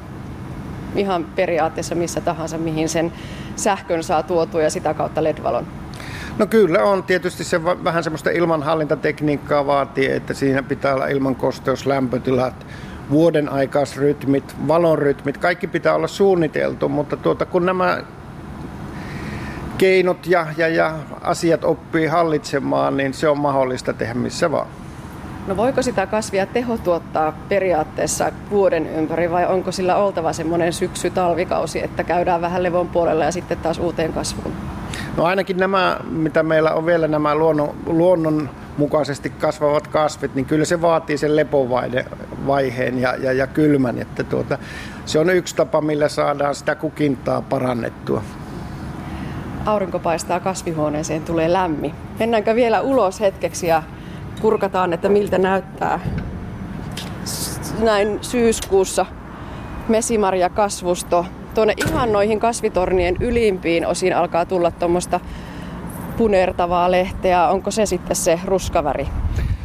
[0.96, 3.12] ihan periaatteessa missä tahansa, mihin sen
[3.56, 5.66] sähkön saa tuotua ja sitä kautta LED-valon?
[6.38, 7.02] No kyllä on.
[7.02, 12.66] Tietysti se vähän semmoista ilmanhallintatekniikkaa vaatii, että siinä pitää olla ilmankosteus, lämpötilat,
[13.10, 18.02] vuoden aikaisrytmit, valonrytmit, kaikki pitää olla suunniteltu, mutta tuota, kun nämä
[19.78, 24.66] keinot ja, ja, ja asiat oppii hallitsemaan, niin se on mahdollista tehdä missä vaan.
[25.46, 32.04] No voiko sitä kasvia tehotuottaa periaatteessa vuoden ympäri vai onko sillä oltava semmoinen syksy-talvikausi, että
[32.04, 34.54] käydään vähän levon puolella ja sitten taas uuteen kasvuun?
[35.16, 40.64] No ainakin nämä, mitä meillä on vielä nämä luonnon, luonnon mukaisesti kasvavat kasvit, niin kyllä
[40.64, 43.98] se vaatii sen lepovaiheen ja, ja, ja kylmän.
[43.98, 44.58] Että tuota,
[45.06, 48.22] se on yksi tapa, millä saadaan sitä kukintaa parannettua.
[49.66, 51.94] Aurinko paistaa kasvihuoneeseen, tulee lämmin.
[52.18, 53.82] Mennäänkö vielä ulos hetkeksi ja
[54.40, 56.00] kurkataan, että miltä näyttää
[57.82, 59.06] näin syyskuussa
[59.88, 61.26] mesimarja kasvusto.
[61.54, 65.20] Tuonne ihan noihin kasvitornien ylimpiin osiin alkaa tulla tuommoista
[66.16, 67.48] punertavaa lehteä.
[67.48, 69.08] Onko se sitten se ruskaväri?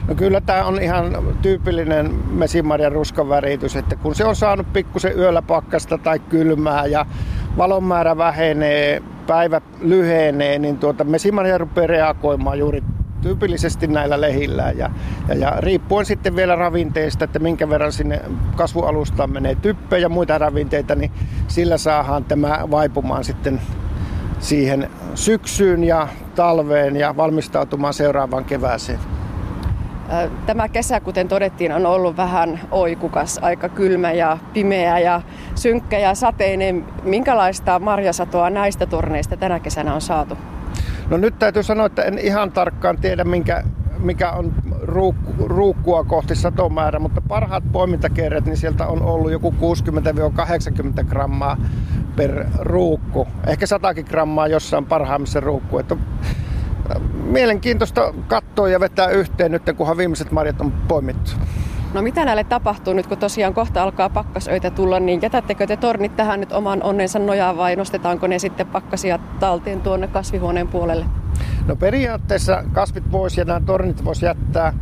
[0.08, 5.42] No kyllä tämä on ihan tyypillinen mesimarjan ruskaväritys, että kun se on saanut pikkusen yöllä
[5.42, 7.06] pakkasta tai kylmää ja
[7.58, 12.84] valon määrä vähenee, päivä lyhenee, niin tuota mesimarja rupeaa reagoimaan juuri
[13.22, 14.72] tyypillisesti näillä lehillä.
[14.78, 14.90] Ja,
[15.28, 18.22] ja, ja riippuen sitten vielä ravinteista, että minkä verran sinne
[18.56, 21.12] kasvualustaan menee typpejä ja muita ravinteita, niin
[21.48, 23.62] sillä saadaan tämä vaipumaan sitten
[24.40, 29.00] siihen syksyyn ja talveen ja valmistautumaan seuraavaan kevääseen.
[30.46, 35.22] Tämä kesä, kuten todettiin, on ollut vähän oikukas, aika kylmä ja pimeä ja
[35.56, 36.86] synkkä ja sateinen.
[37.04, 40.38] Minkälaista marjasatoa näistä torneista tänä kesänä on saatu?
[41.10, 43.64] No nyt täytyy sanoa, että en ihan tarkkaan tiedä, minkä,
[44.00, 49.54] mikä on ruukku, ruukkua kohti satomäärä, mutta parhaat poimintakerret, niin sieltä on ollut joku
[51.02, 51.58] 60-80 grammaa
[52.16, 53.28] per ruukku.
[53.48, 55.80] Ehkä 100 grammaa jossain parhaimmissa ruukku.
[55.80, 55.96] Että
[57.24, 61.32] mielenkiintoista katsoa ja vetää yhteen nyt, kunhan viimeiset marjat on poimittu.
[61.94, 66.16] No mitä näille tapahtuu nyt, kun tosiaan kohta alkaa pakkasöitä tulla, niin jätättekö te tornit
[66.16, 71.06] tähän nyt oman onnensa nojaan vai nostetaanko ne sitten pakkasia talteen tuonne kasvihuoneen puolelle?
[71.68, 74.74] No periaatteessa kasvit voisi ja nämä tornit voisi jättää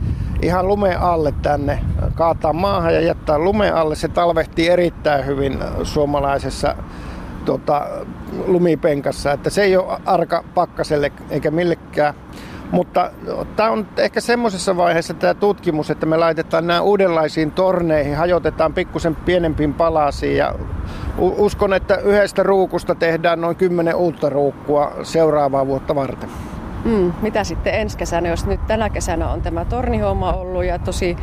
[0.42, 1.80] ihan lumeen alle tänne,
[2.16, 3.96] kaataa maahan ja jättää lumeen alle.
[3.96, 6.76] Se talvehtii erittäin hyvin suomalaisessa
[7.46, 7.88] tota,
[8.46, 12.14] lumipenkassa, että se ei ole arka pakkaselle eikä millekään.
[12.72, 13.12] Mutta
[13.56, 19.16] tämä on ehkä semmoisessa vaiheessa tämä tutkimus, että me laitetaan nämä uudenlaisiin torneihin, hajotetaan pikkusen
[19.16, 20.56] pienempiin palasiin ja
[21.18, 26.30] uskon, että yhdestä ruukusta tehdään noin kymmenen uutta ruukkua seuraavaa vuotta varten.
[26.86, 31.18] Mm, mitä sitten ensi kesänä, jos nyt tänä kesänä on tämä tornihomma ollut ja tosi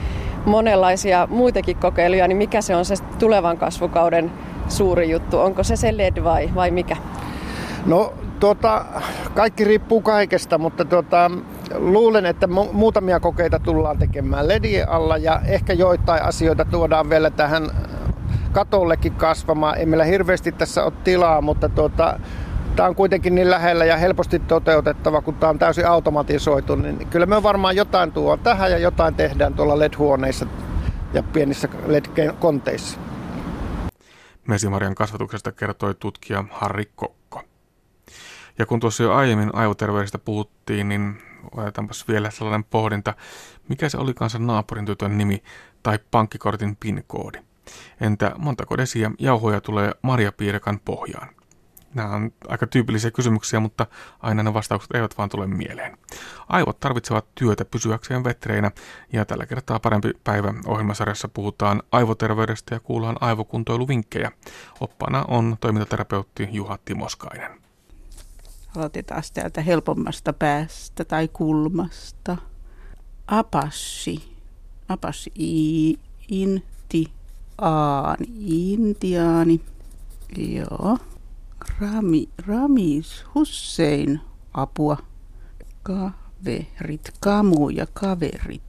[0.44, 4.32] monenlaisia muitakin kokeiluja, niin mikä se on se tulevan kasvukauden
[4.68, 5.38] suuri juttu?
[5.38, 6.96] Onko se se LED vai, vai mikä?
[7.86, 8.84] No tuota,
[9.34, 11.30] kaikki riippuu kaikesta, mutta tuota,
[11.74, 17.30] luulen, että mu- muutamia kokeita tullaan tekemään ledien alla ja ehkä joitain asioita tuodaan vielä
[17.30, 17.70] tähän
[18.52, 19.78] katollekin kasvamaan.
[19.78, 22.20] Ei meillä hirveästi tässä ole tilaa, mutta tuota,
[22.76, 27.26] tämä on kuitenkin niin lähellä ja helposti toteutettava, kun tämä on täysin automatisoitu, niin kyllä
[27.26, 30.46] me varmaan jotain tuo tähän ja jotain tehdään tuolla LED-huoneissa
[31.12, 32.98] ja pienissä LED-konteissa.
[34.48, 37.23] Mesimarjan kasvatuksesta kertoi tutkija Harri Kokko.
[38.58, 43.14] Ja kun tuossa jo aiemmin aivoterveydestä puhuttiin, niin otetaanpas vielä sellainen pohdinta,
[43.68, 45.42] mikä se oli kanssa naapurin tytön nimi
[45.82, 47.38] tai pankkikortin PIN-koodi.
[48.00, 51.28] Entä montako desiä jauhoja tulee marjapiirakan pohjaan?
[51.94, 53.86] Nämä on aika tyypillisiä kysymyksiä, mutta
[54.20, 55.98] aina ne vastaukset eivät vaan tule mieleen.
[56.48, 58.70] Aivot tarvitsevat työtä pysyäkseen vetreinä,
[59.12, 64.32] ja tällä kertaa parempi päivä ohjelmasarjassa puhutaan aivoterveydestä ja kuullaan aivokuntoiluvinkkejä.
[64.80, 67.63] Oppana on toimintaterapeutti Juha Timoskainen.
[68.76, 72.36] Aloitetaan täältä helpommasta päästä tai kulmasta.
[73.26, 74.36] Apassi.
[74.88, 75.32] Apassi.
[75.38, 75.94] I,
[76.28, 77.12] inti.
[77.58, 78.26] Aani.
[78.72, 79.60] Intiaani.
[80.36, 80.98] Joo.
[81.80, 84.20] Rami, Ramis Hussein
[84.54, 84.96] apua.
[85.82, 88.62] Kaverit, kamu ja kaverit.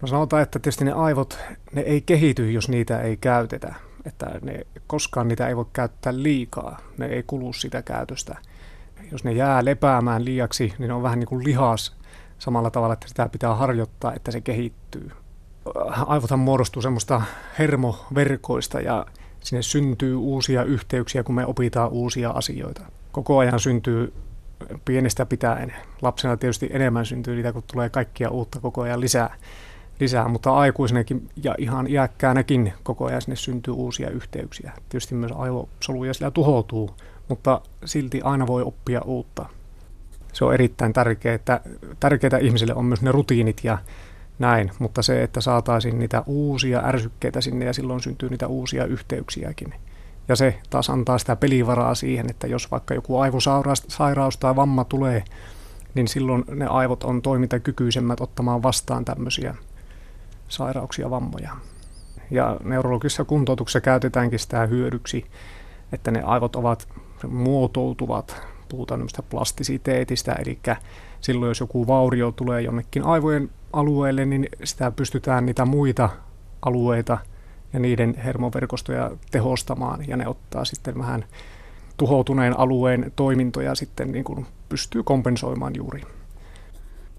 [0.00, 1.38] No sanotaan, että tietysti ne aivot,
[1.72, 3.74] ne ei kehity, jos niitä ei käytetä.
[4.08, 8.36] Että ne, koskaan niitä ei voi käyttää liikaa, ne ei kulu sitä käytöstä.
[9.12, 11.96] Jos ne jää lepäämään liiaksi, niin ne on vähän niin kuin lihas
[12.38, 15.10] samalla tavalla, että sitä pitää harjoittaa, että se kehittyy.
[16.06, 17.22] Aivothan muodostuu semmoista
[17.58, 19.06] hermoverkoista ja
[19.40, 22.82] sinne syntyy uusia yhteyksiä, kun me opitaan uusia asioita.
[23.12, 24.12] Koko ajan syntyy
[24.84, 25.74] pienestä pitäen.
[26.02, 29.34] Lapsena tietysti enemmän syntyy niitä, kun tulee kaikkia uutta koko ajan lisää.
[30.00, 34.72] Lisää mutta aikuisenakin ja ihan iäkkäänäkin koko ajan sinne syntyy uusia yhteyksiä.
[34.88, 36.90] Tietysti myös aivosoluja sillä tuhoutuu,
[37.28, 39.46] mutta silti aina voi oppia uutta.
[40.32, 41.60] Se on erittäin tärkeää, että
[42.00, 43.78] tärkeää ihmisille on myös ne rutiinit ja
[44.38, 49.74] näin, mutta se, että saataisiin niitä uusia ärsykkeitä sinne ja silloin syntyy niitä uusia yhteyksiäkin.
[50.28, 55.24] Ja se taas antaa sitä pelivaraa siihen, että jos vaikka joku aivosairaus tai vamma tulee,
[55.94, 59.54] niin silloin ne aivot on toimintakykyisemmät ottamaan vastaan tämmöisiä
[60.48, 61.56] sairauksia, vammoja.
[62.30, 65.26] Ja neurologisessa kuntoutuksessa käytetäänkin sitä hyödyksi,
[65.92, 66.88] että ne aivot ovat
[67.28, 70.58] muotoutuvat, puhutaan plastisiteetistä, eli
[71.20, 76.08] silloin jos joku vaurio tulee jonnekin aivojen alueelle, niin sitä pystytään niitä muita
[76.62, 77.18] alueita
[77.72, 81.24] ja niiden hermoverkostoja tehostamaan ja ne ottaa sitten vähän
[81.96, 86.02] tuhoutuneen alueen toimintoja sitten niin kuin pystyy kompensoimaan juuri.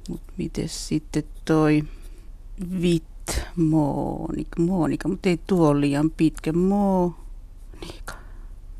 [0.09, 1.83] Mut miten sitten toi
[2.81, 3.03] Vit
[3.55, 6.53] Monika, Monika, mutta ei tuo liian pitkä.
[6.53, 8.13] Monika,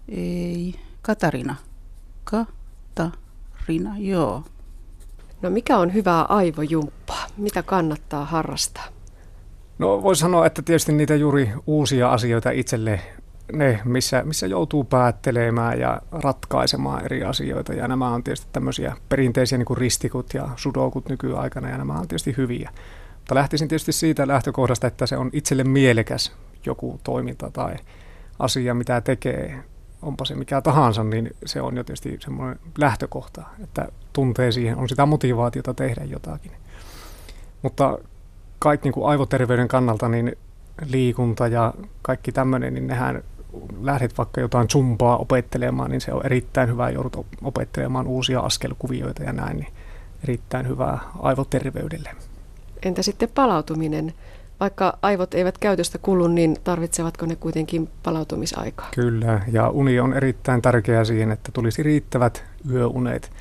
[0.10, 1.56] ei, Katarina,
[2.24, 4.44] Katarina, joo.
[5.42, 7.28] No mikä on hyvää aivojumppaa?
[7.38, 8.86] Mitä kannattaa harrastaa?
[9.80, 13.00] No voi sanoa, että tietysti niitä juuri uusia asioita itselle,
[13.54, 17.74] ne missä, missä joutuu päättelemään ja ratkaisemaan eri asioita.
[17.74, 22.08] Ja nämä on tietysti tämmöisiä perinteisiä niin kuin ristikut ja sudokut nykyaikana ja nämä on
[22.08, 22.72] tietysti hyviä.
[23.30, 26.32] Mutta lähtisin tietysti siitä lähtökohdasta, että se on itselle mielekäs
[26.66, 27.76] joku toiminta tai
[28.40, 29.64] asia, mitä tekee
[30.02, 34.90] onpa se mikä tahansa, niin se on jo tietysti semmoinen lähtökohta, että tuntee siihen, on
[34.90, 36.52] sitä motivaatiota tehdä jotakin.
[37.62, 37.98] Mutta
[38.60, 40.36] kaikki niin kuin aivoterveyden kannalta, niin
[40.86, 43.24] liikunta ja kaikki tämmöinen, niin nehän
[43.82, 49.34] lähdet vaikka jotain zumpaa opettelemaan, niin se on erittäin hyvä, joudut opettelemaan uusia askelkuvioita ja
[49.34, 49.74] näin, niin
[50.24, 52.29] erittäin hyvää aivoterveydelle.
[52.84, 54.14] Entä sitten palautuminen?
[54.60, 58.90] Vaikka aivot eivät käytöstä kulu, niin tarvitsevatko ne kuitenkin palautumisaikaa?
[58.96, 63.32] Kyllä, ja uni on erittäin tärkeää siihen, että tulisi riittävät yöunet.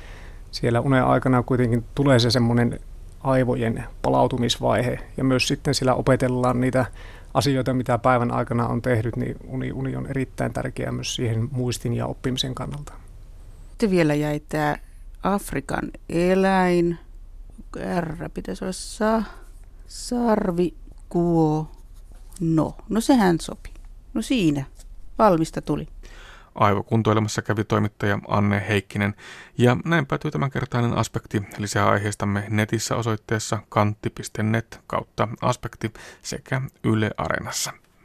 [0.51, 2.79] Siellä unen aikana kuitenkin tulee se semmoinen
[3.23, 6.85] aivojen palautumisvaihe, ja myös sitten siellä opetellaan niitä
[7.33, 11.93] asioita, mitä päivän aikana on tehnyt, niin uni, uni on erittäin tärkeää myös siihen muistin
[11.93, 12.93] ja oppimisen kannalta.
[13.69, 14.75] Sitten vielä jäi tämä
[15.23, 16.97] Afrikan eläin.
[17.99, 19.23] R pitäisi olla sa,
[19.87, 20.73] sarvi,
[21.09, 21.71] kuo,
[22.39, 22.77] no.
[22.89, 23.73] No sehän sopi.
[24.13, 24.65] No siinä,
[25.17, 25.87] valmista tuli.
[26.55, 29.15] Aivokuntoilemassa kävi toimittaja Anne Heikkinen.
[29.57, 31.43] Ja näin päätyy tämänkertainen aspekti.
[31.57, 37.73] Lisää aiheistamme netissä osoitteessa kantti.net kautta aspekti sekä Yle Areenassa.